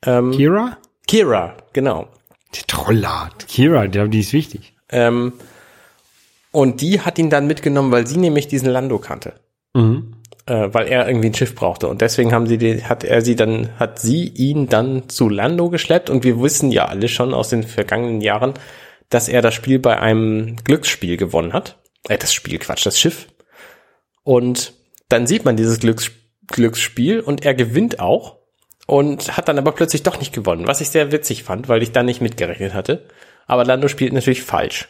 [0.06, 0.78] Ähm, Kira?
[1.06, 2.08] Kira, genau.
[2.54, 3.28] Die Troller.
[3.48, 4.74] Kira, die, die ist wichtig.
[4.90, 5.32] Ähm,
[6.50, 9.34] und die hat ihn dann mitgenommen, weil sie nämlich diesen Lando kannte.
[9.74, 10.14] Mhm.
[10.46, 11.88] äh, weil er irgendwie ein Schiff brauchte.
[11.88, 15.68] Und deswegen haben sie die, hat er sie dann, hat sie ihn dann zu Lando
[15.68, 18.54] geschleppt und wir wissen ja alle schon aus den vergangenen Jahren,
[19.10, 21.78] dass er das Spiel bei einem Glücksspiel gewonnen hat.
[22.08, 23.28] Äh, das Spiel, Quatsch, das Schiff.
[24.24, 24.72] Und
[25.08, 26.10] dann sieht man dieses Glücks,
[26.46, 28.36] Glücksspiel und er gewinnt auch
[28.86, 31.92] und hat dann aber plötzlich doch nicht gewonnen, was ich sehr witzig fand, weil ich
[31.92, 33.06] da nicht mitgerechnet hatte.
[33.48, 34.88] Aber Lando spielt natürlich falsch.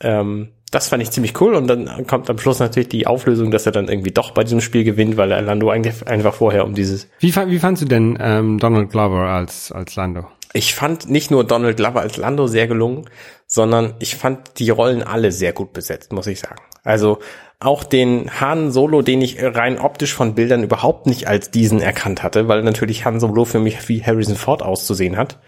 [0.00, 3.66] Ähm, das fand ich ziemlich cool und dann kommt am Schluss natürlich die Auflösung, dass
[3.66, 6.74] er dann irgendwie doch bei diesem Spiel gewinnt, weil er Lando eigentlich einfach vorher um
[6.74, 7.08] dieses.
[7.18, 10.26] Wie, wie fandst du denn ähm, Donald Glover als, als Lando?
[10.52, 13.06] Ich fand nicht nur Donald Glover als Lando sehr gelungen,
[13.46, 16.62] sondern ich fand die Rollen alle sehr gut besetzt, muss ich sagen.
[16.84, 17.18] Also
[17.58, 22.22] auch den Han Solo, den ich rein optisch von Bildern überhaupt nicht als diesen erkannt
[22.22, 25.38] hatte, weil natürlich Han Solo für mich wie Harrison Ford auszusehen hat.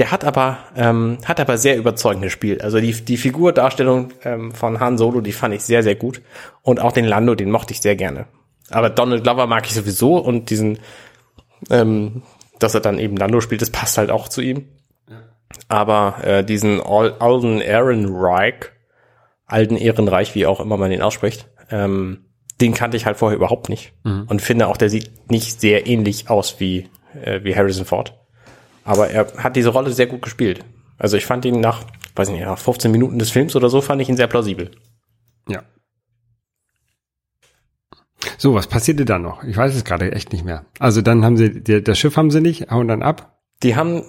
[0.00, 2.64] Der hat aber ähm, hat aber sehr überzeugend gespielt.
[2.64, 6.22] Also die die Figurdarstellung ähm, von Han Solo, die fand ich sehr sehr gut
[6.62, 8.24] und auch den Lando, den mochte ich sehr gerne.
[8.70, 10.78] Aber Donald Glover mag ich sowieso und diesen
[11.68, 12.22] ähm,
[12.58, 14.70] dass er dann eben Lando spielt, das passt halt auch zu ihm.
[15.68, 18.70] Aber äh, diesen Al Alden Ehrenreich,
[19.44, 22.24] Alden Ehrenreich, wie auch immer man ihn ausspricht, ähm,
[22.58, 23.92] den kannte ich halt vorher überhaupt nicht.
[24.28, 26.88] Und finde auch, der sieht nicht sehr ähnlich aus wie,
[27.22, 28.19] äh, wie Harrison Ford.
[28.84, 30.64] Aber er hat diese Rolle sehr gut gespielt.
[30.98, 34.02] Also ich fand ihn nach, weiß nicht, nach 15 Minuten des Films oder so, fand
[34.02, 34.70] ich ihn sehr plausibel.
[35.48, 35.62] Ja.
[38.36, 39.42] So, was passierte dann noch?
[39.44, 40.66] Ich weiß es gerade echt nicht mehr.
[40.78, 43.38] Also dann haben sie, das Schiff haben sie nicht, hauen dann ab.
[43.62, 44.02] Die haben,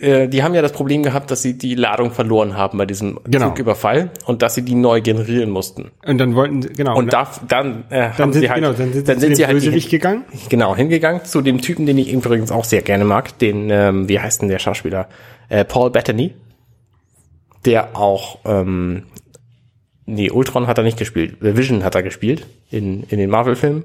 [0.00, 3.20] äh, die haben ja das Problem gehabt, dass sie die Ladung verloren haben bei diesem
[3.24, 3.48] Genau.
[3.48, 5.90] Zugüberfall und dass sie die neu generieren mussten.
[6.06, 6.96] Und dann wollten sie, genau.
[6.96, 9.36] Und da, dann, äh, dann haben sind, sie halt, genau, dann sind, dann sie sind
[9.36, 10.24] sie halt die, gegangen.
[10.48, 14.18] genau hingegangen zu dem Typen, den ich übrigens auch sehr gerne mag, den, ähm, wie
[14.18, 15.08] heißt denn der Schauspieler?
[15.48, 16.34] Äh, Paul Bettany,
[17.64, 19.04] der auch, ähm,
[20.06, 23.84] nee, Ultron hat er nicht gespielt, äh, Vision hat er gespielt in, in den Marvel-Filmen.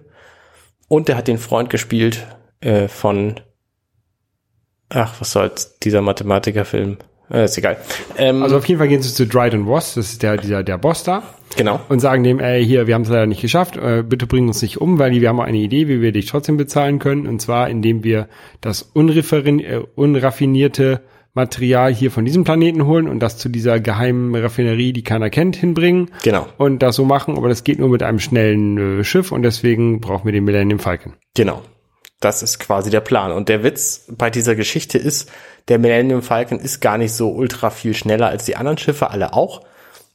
[0.88, 2.26] Und der hat den Freund gespielt
[2.62, 3.40] äh, von,
[4.96, 6.98] ach, was soll's, dieser Mathematikerfilm.
[7.32, 7.78] Äh, ist egal.
[8.18, 10.78] Ähm, Also auf jeden Fall gehen sie zu Dryden Voss, das ist der, dieser, der
[10.78, 11.24] Boss da.
[11.58, 11.80] genau.
[11.90, 14.62] und sagen dem, ey, hier, wir haben es leider nicht geschafft, äh, bitte bring uns
[14.62, 17.70] nicht um, weil wir haben eine Idee, wie wir dich trotzdem bezahlen können, und zwar
[17.70, 18.28] indem wir
[18.62, 21.02] das äh, unraffinierte
[21.34, 25.56] Material hier von diesem Planeten holen und das zu dieser geheimen Raffinerie, die keiner kennt,
[25.58, 26.46] hinbringen Genau.
[26.58, 30.00] und das so machen, aber das geht nur mit einem schnellen äh, Schiff und deswegen
[30.00, 31.14] brauchen wir den Millennium Falcon.
[31.36, 31.62] Genau.
[32.20, 33.32] Das ist quasi der Plan.
[33.32, 35.30] Und der Witz bei dieser Geschichte ist,
[35.68, 39.34] der Millennium Falcon ist gar nicht so ultra viel schneller als die anderen Schiffe, alle
[39.34, 39.62] auch,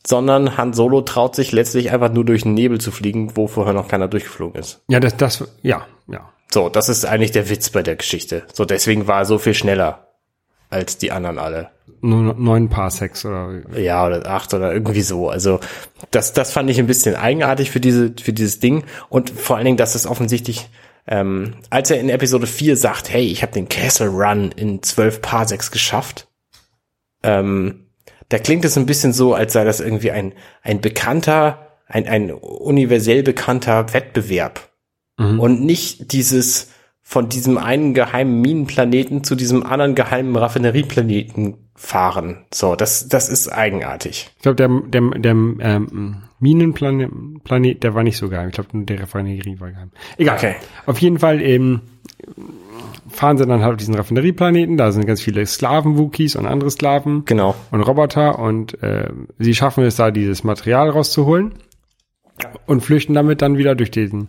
[0.06, 3.74] sondern Han Solo traut sich letztlich einfach nur durch den Nebel zu fliegen, wo vorher
[3.74, 4.80] noch keiner durchgeflogen ist.
[4.88, 6.30] Ja, das, das, ja, ja.
[6.52, 8.42] So, das ist eigentlich der Witz bei der Geschichte.
[8.52, 10.08] So, deswegen war er so viel schneller
[10.68, 11.70] als die anderen alle.
[12.00, 15.28] Nur neun Parsecs oder, Ja, oder acht oder irgendwie so.
[15.28, 15.60] Also
[16.10, 18.84] das, das fand ich ein bisschen eigenartig für diese, für dieses Ding.
[19.10, 20.70] Und vor allen Dingen, dass es offensichtlich,
[21.06, 25.20] ähm, als er in Episode 4 sagt, hey, ich habe den Castle Run in zwölf
[25.22, 26.28] Parsecs geschafft,
[27.22, 27.86] ähm,
[28.28, 30.32] da klingt es ein bisschen so, als sei das irgendwie ein,
[30.62, 34.70] ein bekannter, ein, ein universell bekannter Wettbewerb.
[35.38, 36.70] Und nicht dieses
[37.10, 42.44] von diesem einen geheimen Minenplaneten zu diesem anderen geheimen Raffinerieplaneten fahren.
[42.54, 44.30] So, das, das ist eigenartig.
[44.36, 47.10] ich glaube, der, der, der ähm, Minenplanet,
[47.42, 48.50] Planet, der war nicht so geheim.
[48.50, 49.90] Ich glaube, nur der Raffinerie war geheim.
[50.18, 50.36] Egal.
[50.36, 50.54] Okay.
[50.86, 51.80] Auf jeden Fall ähm,
[53.08, 54.76] fahren sie dann halt auf diesen Raffinerieplaneten.
[54.76, 57.56] Da sind ganz viele Sklaven-Wookies und andere Sklaven Genau.
[57.72, 59.08] und Roboter und äh,
[59.40, 61.54] sie schaffen es da, dieses Material rauszuholen
[62.66, 64.28] und flüchten damit dann wieder durch den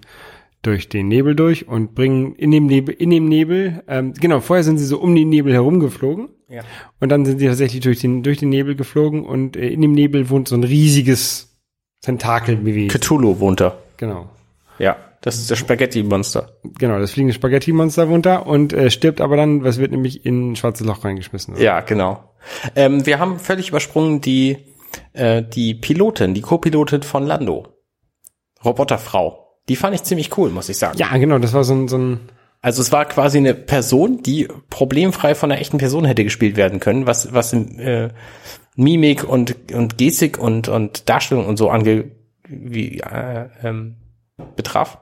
[0.61, 4.63] durch den Nebel durch und bringen in dem Nebel, in dem Nebel, ähm, genau, vorher
[4.63, 6.61] sind sie so um den Nebel herumgeflogen Ja.
[6.99, 9.93] und dann sind sie tatsächlich durch den, durch den Nebel geflogen und äh, in dem
[9.93, 11.57] Nebel wohnt so ein riesiges
[12.01, 12.89] Tentakelwesen.
[12.89, 13.77] Cthulhu wohnt da.
[13.97, 14.29] Genau.
[14.79, 14.97] Ja.
[15.23, 16.57] Das ist das Spaghetti-Monster.
[16.79, 20.51] Genau, das fliegende Spaghetti-Monster wohnt da und äh, stirbt aber dann, was wird nämlich in
[20.51, 21.53] ein schwarzes Loch reingeschmissen.
[21.53, 21.63] oder?
[21.63, 22.33] Ja, genau.
[22.75, 24.57] Ähm, wir haben völlig übersprungen die,
[25.13, 27.67] äh, die Pilotin, die Co-Pilotin von Lando.
[28.65, 29.40] Roboterfrau.
[29.69, 30.97] Die fand ich ziemlich cool, muss ich sagen.
[30.97, 32.19] ja, genau, das war so ein, so ein
[32.61, 36.79] Also es war quasi eine Person, die problemfrei von einer echten Person hätte gespielt werden
[36.79, 38.09] können, was, was äh,
[38.75, 42.11] Mimik und, und Gestik und, und Darstellung und so ange,
[42.47, 43.97] wie, äh, ähm,
[44.55, 44.99] betraf.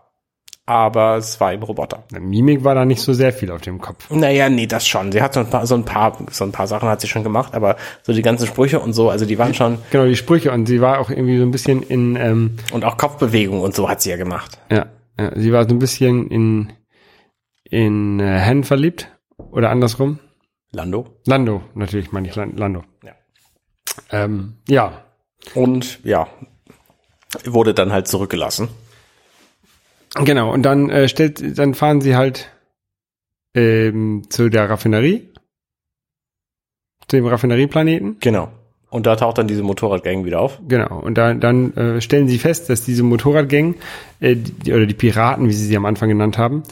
[0.70, 2.04] Aber es war eben Roboter.
[2.20, 4.08] Mimik war da nicht so sehr viel auf dem Kopf.
[4.12, 5.12] Naja, nee, das schon.
[5.12, 7.24] Sie hat so ein paar, so ein paar, so ein paar Sachen hat sie schon
[7.24, 10.52] gemacht, aber so die ganzen Sprüche und so, also die waren schon, Genau, die Sprüche
[10.52, 13.90] und sie war auch irgendwie so ein bisschen in, ähm, und auch Kopfbewegungen und so
[13.90, 14.60] hat sie ja gemacht.
[14.70, 14.86] ja,
[15.20, 16.72] ja sie war so ein bisschen in,
[17.64, 20.20] in äh, Han verliebt oder andersrum.
[20.72, 21.08] Lando.
[21.26, 22.84] Lando, natürlich meine ich Lan- Lando.
[23.04, 23.14] Ja.
[24.12, 25.04] Ähm, ja,
[25.56, 26.28] Und ja,
[27.46, 28.70] wurde dann halt zurückgelassen.
[30.16, 30.54] Genau.
[30.54, 32.52] Und dann äh, stellt, dann fahren sie halt
[33.56, 35.30] ähm, zu der Raffinerie,
[37.08, 38.18] zu dem Raffinerieplaneten.
[38.20, 38.50] Genau.
[38.90, 40.60] Und da taucht dann diese Motorradgang wieder auf.
[40.68, 41.00] Genau.
[41.00, 43.76] Und da, dann äh, stellen sie fest, dass diese Motorradgang
[44.20, 46.64] äh, die, oder die Piraten, wie sie sie am Anfang genannt haben,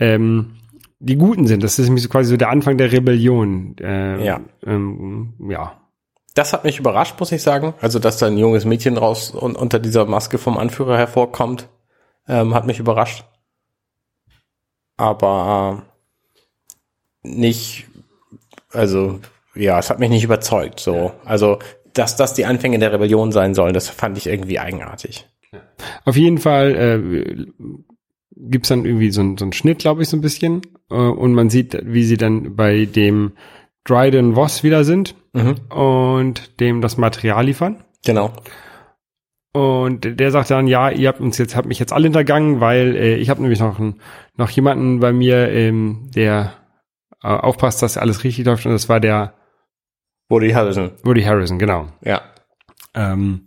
[0.00, 0.56] ähm,
[0.98, 1.62] die Guten sind.
[1.62, 3.76] Das ist nämlich so quasi so der Anfang der Rebellion.
[3.80, 4.40] Äh, Ja.
[4.66, 5.80] Ähm, ja.
[6.34, 7.74] Das hat mich überrascht, muss ich sagen.
[7.80, 11.68] Also, dass da ein junges Mädchen raus und unter dieser Maske vom Anführer hervorkommt,
[12.30, 13.24] ähm, hat mich überrascht.
[14.96, 15.84] Aber
[17.24, 17.86] äh, nicht,
[18.72, 19.20] also
[19.54, 20.80] ja, es hat mich nicht überzeugt.
[20.80, 21.58] So, also
[21.92, 25.26] dass das die Anfänge der Rebellion sein sollen, das fand ich irgendwie eigenartig.
[26.04, 27.46] Auf jeden Fall äh,
[28.36, 30.62] gibt's dann irgendwie so, ein- so einen Schnitt, glaube ich, so ein bisschen.
[30.90, 33.32] Äh, und man sieht, wie sie dann bei dem
[33.84, 35.14] Dryden Voss wieder sind
[35.68, 37.82] und dem das Material liefern.
[38.04, 38.32] Genau.
[39.52, 42.94] Und der sagt dann, ja, ihr habt uns jetzt, habt mich jetzt alle hintergangen, weil
[42.94, 44.00] äh, ich habe nämlich noch, einen-
[44.36, 46.52] noch jemanden bei mir, ähm, der
[47.22, 48.64] äh, aufpasst, dass alles richtig läuft.
[48.66, 49.34] Und das war der
[50.28, 50.92] Woody Harrison.
[51.02, 51.88] Woody Harrison, genau.
[52.04, 52.22] Ja.
[52.94, 53.46] Ähm,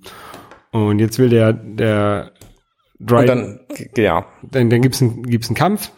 [0.72, 2.32] und jetzt will der, der
[3.00, 4.26] Und Dryden, dann, ja.
[4.42, 5.92] dann, dann gibt's einen, gibt's einen Kampf.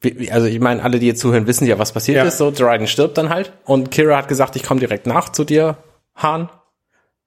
[0.00, 2.24] Wie- Also ich meine, alle, die jetzt zuhören, wissen ja, was passiert Ja.
[2.24, 2.38] ist.
[2.38, 3.52] So, Dryden stirbt dann halt.
[3.64, 5.76] Und Kira hat gesagt, ich komme direkt nach zu dir,
[6.14, 6.48] Hahn.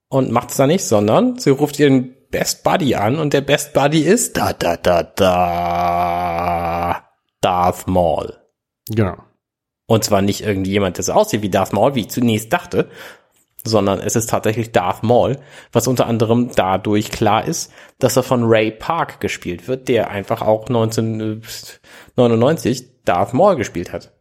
[0.08, 3.74] Und macht es dann nicht, sondern sie ruft ihren Best Buddy an und der Best
[3.74, 7.04] Buddy ist da da da da
[7.40, 8.36] Darth Maul.
[8.88, 9.18] Genau.
[9.86, 12.90] Und zwar nicht irgendjemand, der so aussieht wie Darth Maul, wie ich zunächst dachte,
[13.62, 15.38] sondern es ist tatsächlich Darth Maul,
[15.70, 17.70] was unter anderem dadurch klar ist,
[18.00, 24.12] dass er von Ray Park gespielt wird, der einfach auch 1999 Darth Maul gespielt hat.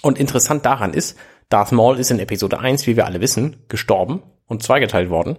[0.00, 1.18] Und interessant daran ist,
[1.50, 5.36] Darth Maul ist in Episode 1, wie wir alle wissen, gestorben und zweigeteilt worden.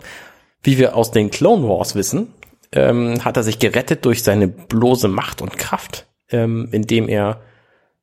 [0.65, 2.34] Wie wir aus den Clone Wars wissen,
[2.71, 7.41] ähm, hat er sich gerettet durch seine bloße Macht und Kraft, ähm, indem er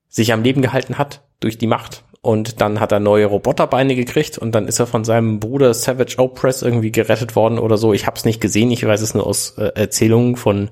[0.09, 2.05] sich am Leben gehalten hat durch die Macht.
[2.21, 6.19] Und dann hat er neue Roboterbeine gekriegt und dann ist er von seinem Bruder Savage
[6.19, 7.93] Opress irgendwie gerettet worden oder so.
[7.93, 10.71] Ich habe es nicht gesehen, ich weiß es nur aus äh, Erzählungen von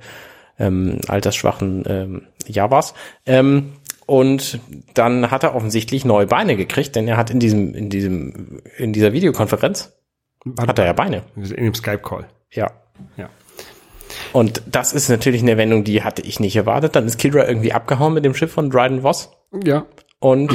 [0.60, 2.94] ähm, altersschwachen ähm, Javas.
[3.26, 3.72] Ähm,
[4.06, 4.60] und
[4.94, 8.92] dann hat er offensichtlich neue Beine gekriegt, denn er hat in diesem, in diesem, in
[8.92, 9.92] dieser Videokonferenz
[10.58, 11.22] hat er ja Beine.
[11.36, 12.26] In dem Skype-Call.
[12.52, 12.70] Ja.
[13.16, 13.28] Ja.
[14.32, 16.96] Und das ist natürlich eine Wendung, die hatte ich nicht erwartet.
[16.96, 19.30] Dann ist Kildra irgendwie abgehauen mit dem Schiff von Dryden Voss
[19.64, 19.86] Ja.
[20.18, 20.52] und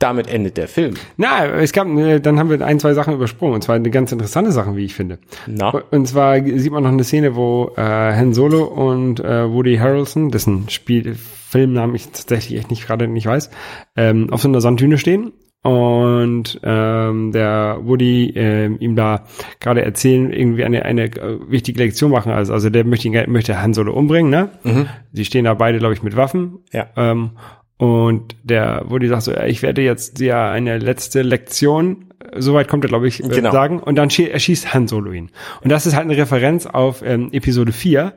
[0.00, 0.94] damit endet der Film.
[1.16, 3.54] Na, es gab, äh, dann haben wir ein, zwei Sachen übersprungen.
[3.54, 5.18] Und zwar eine ganz interessante Sachen, wie ich finde.
[5.46, 5.70] Na?
[5.70, 10.30] Und zwar sieht man noch eine Szene, wo äh, Han Solo und äh, Woody Harrelson,
[10.30, 13.48] dessen Spiel, Filmnamen ich tatsächlich echt nicht gerade nicht weiß,
[13.96, 15.32] ähm, auf so einer Sanddüne stehen
[15.64, 19.24] und ähm, der Woody ähm, ihm da
[19.60, 22.32] gerade erzählen, irgendwie eine, eine äh, wichtige Lektion machen.
[22.32, 24.90] Also, also der möchte, ihn, möchte Han Solo umbringen, ne?
[25.12, 26.58] Sie stehen da beide, glaube ich, mit Waffen.
[26.72, 26.86] Ja.
[26.96, 27.30] Ähm,
[27.78, 32.68] und der Woody sagt so, ja, ich werde jetzt dir eine letzte Lektion, äh, soweit
[32.68, 33.50] kommt er, glaube ich, äh, Genau.
[33.50, 33.80] sagen.
[33.80, 35.30] Und dann schie- erschießt Han Solo ihn.
[35.62, 38.12] Und das ist halt eine Referenz auf ähm, Episode 4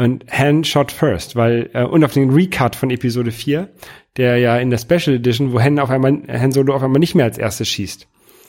[0.00, 3.68] und Han shot first, weil, äh, und auf den Recut von Episode 4,
[4.16, 7.14] der ja in der Special Edition, wo Han auf einmal, Han Solo auf einmal nicht
[7.14, 8.06] mehr als erstes schießt.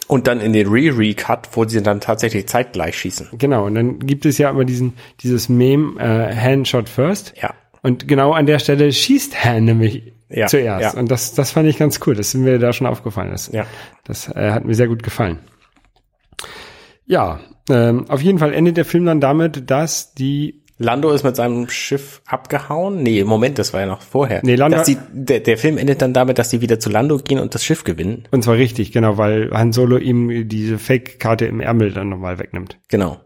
[0.08, 3.30] Und dann in den Re-Re-Cut, wo sie dann tatsächlich zeitgleich schießen.
[3.38, 7.34] Genau, und dann gibt es ja immer diesen, dieses Meme, äh, Han shot first.
[7.42, 7.54] Ja.
[7.82, 10.96] Und genau an der Stelle schießt Han nämlich Ja, zuerst.
[10.96, 11.00] ja.
[11.00, 12.16] Und das, das fand ich ganz cool.
[12.16, 13.32] Das ist mir da schon aufgefallen.
[13.32, 13.66] Das, Ja.
[14.06, 15.40] das äh, hat mir sehr gut gefallen.
[17.06, 21.36] Ja, ähm, auf jeden Fall endet der Film dann damit, dass die Lando ist mit
[21.36, 23.04] seinem Schiff abgehauen.
[23.04, 24.41] Nee, Moment, das war ja noch vorher.
[24.44, 27.39] Nee, Lando- sie, der, der Film endet dann damit, dass sie wieder zu Lando gehen
[27.39, 28.28] und das Schiff gewinnen.
[28.32, 32.78] und zwar richtig, genau, weil Han Solo ihm diese Fake-Karte im Ärmel dann nochmal wegnimmt.
[32.88, 33.20] Genau.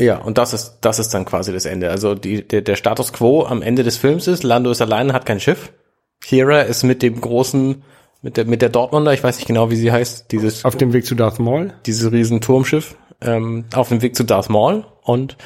[0.00, 1.90] Ja, und das ist, das ist dann quasi das Ende.
[1.90, 5.24] Also die, der, der Status quo am Ende des Films ist, Lando ist allein, hat
[5.24, 5.72] kein Schiff.
[6.20, 7.82] Kira ist mit dem großen,
[8.20, 10.92] mit der, mit der Dortmunder, ich weiß nicht genau, wie sie heißt, dieses, Auf dem
[10.92, 11.72] Weg zu Darth Maul.
[11.86, 15.36] dieses riesen Turmschiff, ähm, auf dem Weg zu Darth Maul und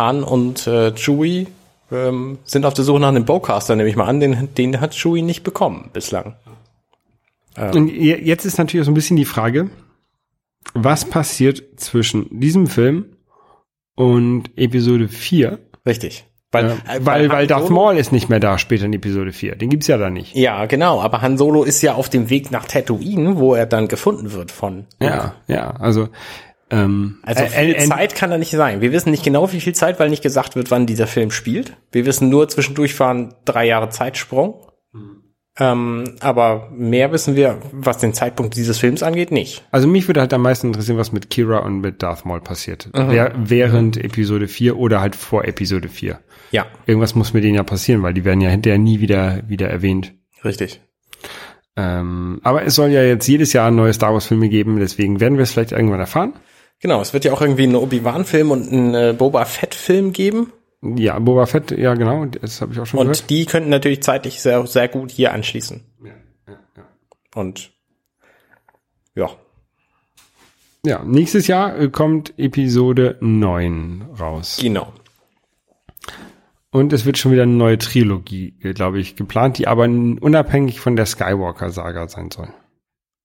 [0.00, 1.46] Han und äh, Chewie
[1.92, 4.94] ähm, sind auf der Suche nach einem Bowcaster, nehme ich mal an, den, den hat
[4.94, 6.34] Chewie nicht bekommen bislang.
[7.56, 9.70] Und je- jetzt ist natürlich so ein bisschen die Frage,
[10.74, 13.04] was passiert zwischen diesem Film
[13.96, 15.58] und Episode 4?
[15.86, 16.24] Richtig.
[16.52, 19.32] Weil, Äh, äh, weil, weil Han Darth Maul ist nicht mehr da später in Episode
[19.32, 19.56] 4.
[19.56, 20.34] Den gibt's ja da nicht.
[20.34, 23.88] Ja, genau, aber Han Solo ist ja auf dem Weg nach Tatooine, wo er dann
[23.88, 24.86] gefunden wird von.
[25.00, 26.08] Ja, ja, also
[26.70, 28.80] ähm, Also äh, viel äh, Zeit kann da nicht sein.
[28.80, 31.76] Wir wissen nicht genau, wie viel Zeit, weil nicht gesagt wird, wann dieser Film spielt.
[31.92, 34.66] Wir wissen nur, zwischendurch fahren drei Jahre Zeitsprung.
[35.58, 39.62] Ähm, aber mehr wissen wir, was den Zeitpunkt dieses Films angeht, nicht.
[39.72, 42.88] Also mich würde halt am meisten interessieren, was mit Kira und mit Darth Maul passiert.
[42.92, 46.20] Wer, während Episode 4 oder halt vor Episode 4.
[46.52, 49.68] Ja, Irgendwas muss mit denen ja passieren, weil die werden ja hinterher nie wieder, wieder
[49.68, 50.14] erwähnt.
[50.44, 50.80] richtig.
[51.76, 55.36] Ähm, aber es soll ja jetzt jedes Jahr neue Star Wars Filme geben, deswegen werden
[55.36, 56.34] wir es vielleicht irgendwann erfahren.
[56.80, 60.52] Genau, es wird ja auch irgendwie einen Obi-Wan-Film und einen äh, Boba Fett-Film geben.
[60.82, 63.28] Ja, Boba Fett, ja genau, das habe ich auch schon Und gehört.
[63.28, 65.84] die könnten natürlich zeitlich sehr, sehr gut hier anschließen.
[67.34, 67.70] Und
[69.14, 69.28] ja,
[70.84, 74.58] Ja, nächstes Jahr äh, kommt Episode 9 raus.
[74.60, 74.92] genau.
[76.72, 80.80] Und es wird schon wieder eine neue Trilogie, äh, glaube ich, geplant, die aber unabhängig
[80.80, 82.48] von der Skywalker-Saga sein soll.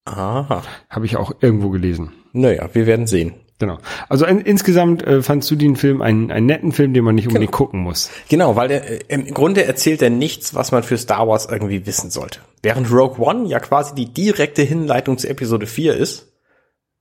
[0.06, 0.64] Aha.
[0.90, 2.12] Habe ich auch irgendwo gelesen.
[2.34, 3.36] Naja, wir werden sehen.
[3.58, 3.78] Genau.
[4.10, 7.28] Also in, insgesamt äh, fandst du den Film einen, einen netten Film, den man nicht
[7.28, 8.10] unbedingt gucken muss.
[8.28, 11.86] Genau, weil der, äh, im Grunde erzählt er nichts, was man für Star Wars irgendwie
[11.86, 12.40] wissen sollte.
[12.62, 16.34] Während Rogue One ja quasi die direkte Hinleitung zu Episode 4 ist,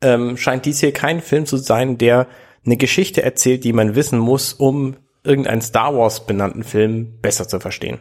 [0.00, 2.28] ähm, scheint dies hier kein Film zu sein, der
[2.64, 7.59] eine Geschichte erzählt, die man wissen muss, um irgendeinen Star Wars benannten Film besser zu
[7.59, 7.98] verstehen.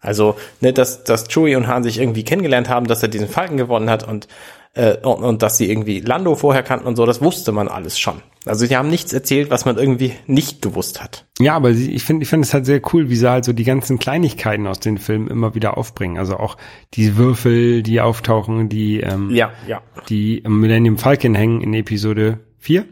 [0.00, 3.56] Also, ne, dass, dass Chewie und Han sich irgendwie kennengelernt haben, dass er diesen Falken
[3.56, 4.28] gewonnen hat und
[4.74, 7.98] äh, und, und dass sie irgendwie Lando vorher kannten und so, das wusste man alles
[7.98, 8.22] schon.
[8.46, 11.26] Also sie haben nichts erzählt, was man irgendwie nicht gewusst hat.
[11.38, 13.52] Ja, aber sie, ich finde ich finde es halt sehr cool, wie sie halt so
[13.52, 16.18] die ganzen Kleinigkeiten aus den Filmen immer wieder aufbringen.
[16.18, 16.56] Also auch
[16.94, 19.82] die Würfel, die auftauchen, die, ähm, Ja, ja.
[20.08, 22.86] die im Millennium Falcon hängen in Episode 4.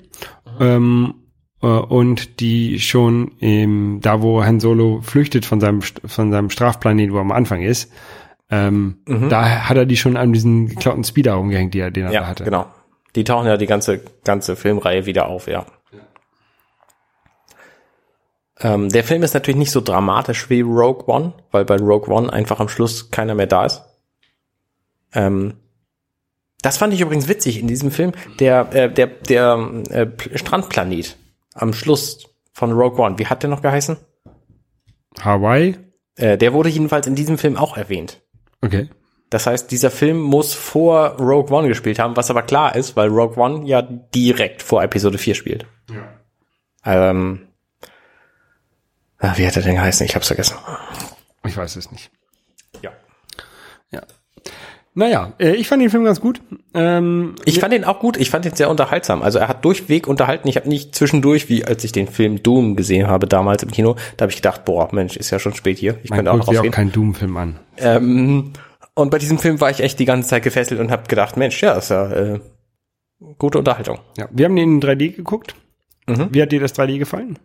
[0.60, 1.14] Ähm,
[1.62, 7.12] äh, und die schon im, da wo Han Solo flüchtet von seinem, von seinem Strafplanet,
[7.12, 7.90] wo er am Anfang ist,
[8.50, 12.10] ähm, da hat er die schon an diesen geklauten Speeder rumgehängt, die er, den er
[12.10, 12.44] da Ja, hatte.
[12.44, 12.66] genau.
[13.14, 15.66] Die tauchen ja die ganze, ganze Filmreihe wieder auf, ja.
[18.58, 22.32] Ähm, der Film ist natürlich nicht so dramatisch wie Rogue One, weil bei Rogue One
[22.32, 23.82] einfach am Schluss keiner mehr da ist.
[25.12, 25.54] Ähm,
[26.62, 28.12] das fand ich übrigens witzig in diesem Film.
[28.40, 31.16] Der, äh, der, der äh, Strandplanet
[31.54, 33.98] am Schluss von Rogue One, wie hat der noch geheißen?
[35.20, 35.76] Hawaii?
[36.16, 38.22] Äh, der wurde jedenfalls in diesem Film auch erwähnt.
[38.60, 38.88] Okay.
[39.30, 43.08] Das heißt, dieser Film muss vor Rogue One gespielt haben, was aber klar ist, weil
[43.08, 45.66] Rogue One ja direkt vor Episode 4 spielt.
[45.90, 47.10] Ja.
[47.10, 47.48] Ähm,
[49.18, 50.06] ah, wie hat er denn geheißen?
[50.06, 50.56] Ich hab's vergessen.
[51.44, 52.10] Ich weiß es nicht.
[52.82, 52.92] Ja.
[53.90, 54.02] Ja.
[54.98, 56.40] Naja, äh, ich fand den Film ganz gut.
[56.72, 59.20] Ähm, Ich fand ihn auch gut, ich fand ihn sehr unterhaltsam.
[59.22, 60.48] Also er hat durchweg unterhalten.
[60.48, 63.96] Ich habe nicht zwischendurch, wie als ich den Film Doom gesehen habe damals im Kino,
[64.16, 65.98] da habe ich gedacht, boah, Mensch, ist ja schon spät hier.
[66.02, 66.72] Ich könnte auch sich auch rausgehen.
[66.72, 67.58] keinen Doom-Film an.
[67.76, 68.52] Ähm,
[68.94, 71.62] und bei diesem Film war ich echt die ganze Zeit gefesselt und habe gedacht, Mensch,
[71.62, 72.40] ja, ist ja äh,
[73.36, 73.98] gute Unterhaltung.
[74.16, 75.54] Ja, wir haben den in 3D geguckt.
[76.06, 76.28] Mhm.
[76.30, 77.38] Wie hat dir das 3D gefallen?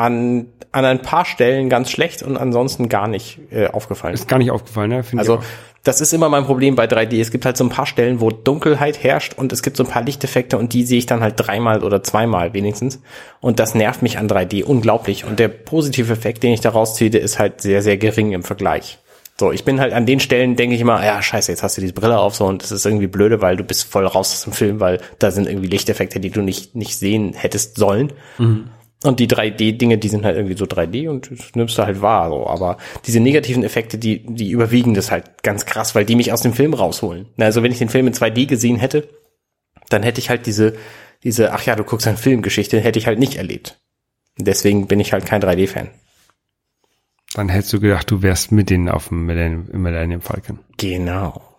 [0.00, 4.14] An, an ein paar Stellen ganz schlecht und ansonsten gar nicht äh, aufgefallen.
[4.14, 5.02] Ist gar nicht aufgefallen, ne?
[5.02, 5.42] Finde ich Also
[5.82, 7.20] das ist immer mein Problem bei 3D.
[7.20, 9.88] Es gibt halt so ein paar Stellen, wo Dunkelheit herrscht und es gibt so ein
[9.88, 13.00] paar Lichteffekte und die sehe ich dann halt dreimal oder zweimal wenigstens.
[13.40, 15.24] Und das nervt mich an 3D unglaublich.
[15.24, 18.98] Und der positive Effekt, den ich daraus ziehe, ist halt sehr, sehr gering im Vergleich.
[19.38, 21.80] So, ich bin halt an den Stellen, denke ich immer, ja, scheiße, jetzt hast du
[21.80, 24.44] diese Brille auf so und das ist irgendwie blöde, weil du bist voll raus aus
[24.44, 28.12] dem Film, weil da sind irgendwie Lichteffekte, die du nicht, nicht sehen hättest sollen.
[29.02, 32.28] Und die 3D-Dinge, die sind halt irgendwie so 3D und das nimmst du halt wahr.
[32.28, 32.46] So.
[32.46, 32.76] Aber
[33.06, 36.52] diese negativen Effekte, die, die überwiegen das halt ganz krass, weil die mich aus dem
[36.52, 37.26] Film rausholen.
[37.36, 39.08] Na, Also wenn ich den Film in 2D gesehen hätte,
[39.88, 40.74] dann hätte ich halt diese,
[41.24, 43.80] diese, ach ja, du guckst eine Filmgeschichte, hätte ich halt nicht erlebt.
[44.36, 45.88] Deswegen bin ich halt kein 3D-Fan.
[47.34, 50.58] Dann hättest du gedacht, du wärst mit denen auf dem Millennium Falcon.
[50.76, 51.49] Genau.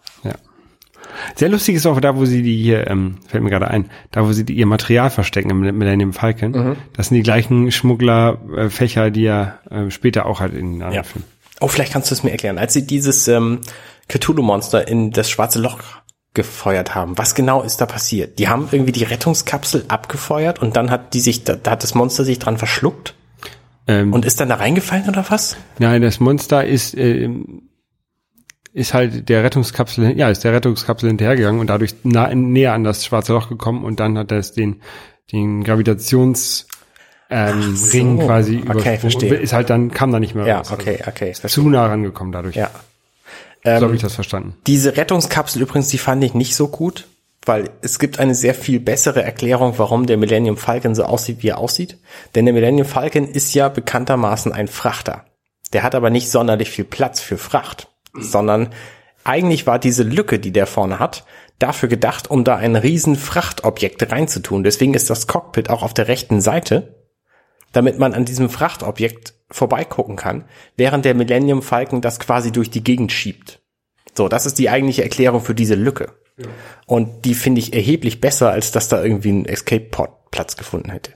[1.35, 4.25] Sehr lustig ist auch da, wo sie die hier, ähm, fällt mir gerade ein, da
[4.27, 6.51] wo sie die, ihr Material verstecken im Millennium Falcon.
[6.51, 6.75] Mhm.
[6.93, 10.93] Das sind die gleichen Schmugglerfächer, äh, die er äh, später auch hat in den anderen
[10.93, 11.03] Ja.
[11.03, 11.25] Filmen.
[11.59, 12.57] Oh, vielleicht kannst du es mir erklären.
[12.57, 13.59] Als sie dieses ähm,
[14.07, 15.79] Cthulhu-Monster in das schwarze Loch
[16.33, 18.39] gefeuert haben, was genau ist da passiert?
[18.39, 21.93] Die haben irgendwie die Rettungskapsel abgefeuert und dann hat die sich, da, da hat das
[21.93, 23.15] Monster sich dran verschluckt
[23.87, 25.57] Ähm, und ist dann da reingefallen oder was?
[25.77, 27.63] Nein, das Monster ist, ähm,
[28.73, 33.05] ist halt der Rettungskapsel, ja, ist der Rettungskapsel hinterhergegangen und dadurch nah, näher an das
[33.05, 34.81] schwarze Loch gekommen und dann hat es den,
[35.31, 36.67] den Gravitations,
[37.29, 39.35] ähm, so, Ring quasi okay, übersprungen verstehe.
[39.35, 40.71] ist halt dann, kam da nicht mehr Ja, raus.
[40.71, 41.29] okay, okay.
[41.29, 42.55] Also zu nah rangekommen dadurch.
[42.55, 42.69] Ja.
[43.63, 44.55] So habe Ähm, ich das verstanden.
[44.67, 47.07] diese Rettungskapsel übrigens, die fand ich nicht so gut,
[47.45, 51.49] weil es gibt eine sehr viel bessere Erklärung, warum der Millennium Falcon so aussieht, wie
[51.49, 51.97] er aussieht.
[52.35, 55.25] Denn der Millennium Falcon ist ja bekanntermaßen ein Frachter.
[55.73, 58.69] Der hat aber nicht sonderlich viel Platz für Fracht, sondern
[59.23, 61.25] eigentlich war diese Lücke, die der vorne hat,
[61.59, 64.63] dafür gedacht, um da ein riesen Frachtobjekt reinzutun.
[64.63, 66.95] Deswegen ist das Cockpit auch auf der rechten Seite,
[67.71, 70.45] damit man an diesem Frachtobjekt vorbeigucken kann,
[70.75, 73.61] während der Millennium Falcon das quasi durch die Gegend schiebt.
[74.13, 76.13] So, das ist die eigentliche Erklärung für diese Lücke.
[76.85, 81.13] Und die finde ich erheblich besser, als dass da irgendwie ein Escape-Pod Platz gefunden hätte.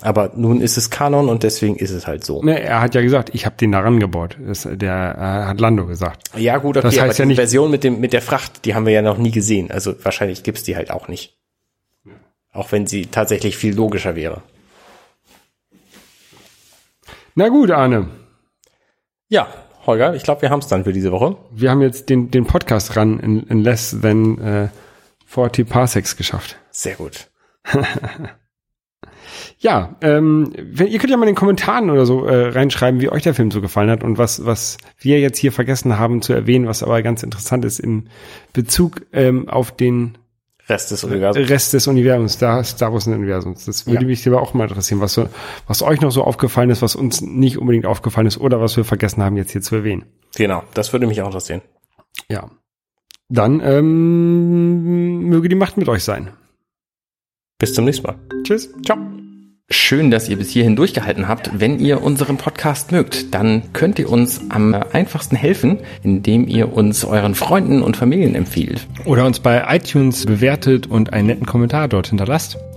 [0.00, 2.40] Aber nun ist es Kanon und deswegen ist es halt so.
[2.42, 4.36] Ne, er hat ja gesagt, ich habe den da rangebaut.
[4.40, 6.30] Das, der äh, hat Lando gesagt.
[6.36, 8.64] Ja gut, okay, Das aber heißt ja die nicht- Version mit dem mit der Fracht,
[8.64, 9.70] die haben wir ja noch nie gesehen.
[9.72, 11.36] Also wahrscheinlich gibt's die halt auch nicht.
[12.52, 14.42] Auch wenn sie tatsächlich viel logischer wäre.
[17.34, 18.08] Na gut, Arne.
[19.28, 19.48] Ja,
[19.86, 21.36] Holger, ich glaube, wir haben's dann für diese Woche.
[21.50, 24.68] Wir haben jetzt den, den Podcast ran in, in less than äh,
[25.26, 26.56] 40 Parsecs geschafft.
[26.70, 27.28] Sehr gut.
[29.60, 33.10] Ja, ähm, wenn, ihr könnt ja mal in den Kommentaren oder so äh, reinschreiben, wie
[33.10, 36.32] euch der Film so gefallen hat und was, was wir jetzt hier vergessen haben zu
[36.32, 38.04] erwähnen, was aber ganz interessant ist im
[38.52, 40.16] Bezug ähm, auf den
[40.68, 41.48] Rest des Universums.
[41.50, 43.64] Rest des Universums, Star, Star Wars Universums.
[43.64, 44.06] Das würde Ja.
[44.06, 45.28] mich aber auch mal interessieren, was, so,
[45.66, 48.84] was euch noch so aufgefallen ist, was uns nicht unbedingt aufgefallen ist oder was wir
[48.84, 50.04] vergessen haben, jetzt hier zu erwähnen.
[50.36, 51.62] Genau, das würde mich auch interessieren.
[52.28, 52.48] Ja.
[53.28, 56.30] Dann ähm, möge die Macht mit euch sein.
[57.58, 58.16] Bis zum nächsten Mal.
[58.44, 58.72] Tschüss.
[58.84, 59.17] Ciao.
[59.70, 61.50] Schön, dass ihr bis hierhin durchgehalten habt.
[61.60, 67.04] Wenn ihr unseren Podcast mögt, dann könnt ihr uns am einfachsten helfen, indem ihr uns
[67.04, 68.86] euren Freunden und Familien empfiehlt.
[69.04, 72.56] Oder uns bei iTunes bewertet und einen netten Kommentar dort hinterlasst.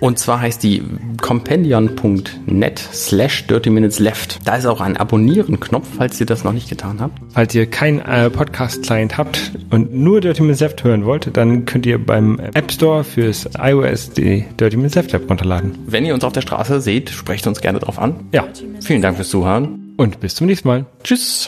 [0.00, 0.82] Und zwar heißt die
[1.20, 4.38] compendion.net slash dirty minutes left.
[4.44, 7.18] Da ist auch ein Abonnieren-Knopf, falls ihr das noch nicht getan habt.
[7.32, 11.86] Falls ihr keinen äh, Podcast-Client habt und nur Dirty Minutes Left hören wollt, dann könnt
[11.86, 15.78] ihr beim App Store fürs iOS die Dirty Minutes Left App runterladen.
[15.86, 18.14] Wenn ihr uns auf der Straße seht, sprecht uns gerne drauf an.
[18.32, 18.46] Ja,
[18.82, 19.94] Vielen Dank fürs Zuhören.
[19.96, 20.86] und bis zum nächsten Mal.
[21.04, 21.46] Tschüss.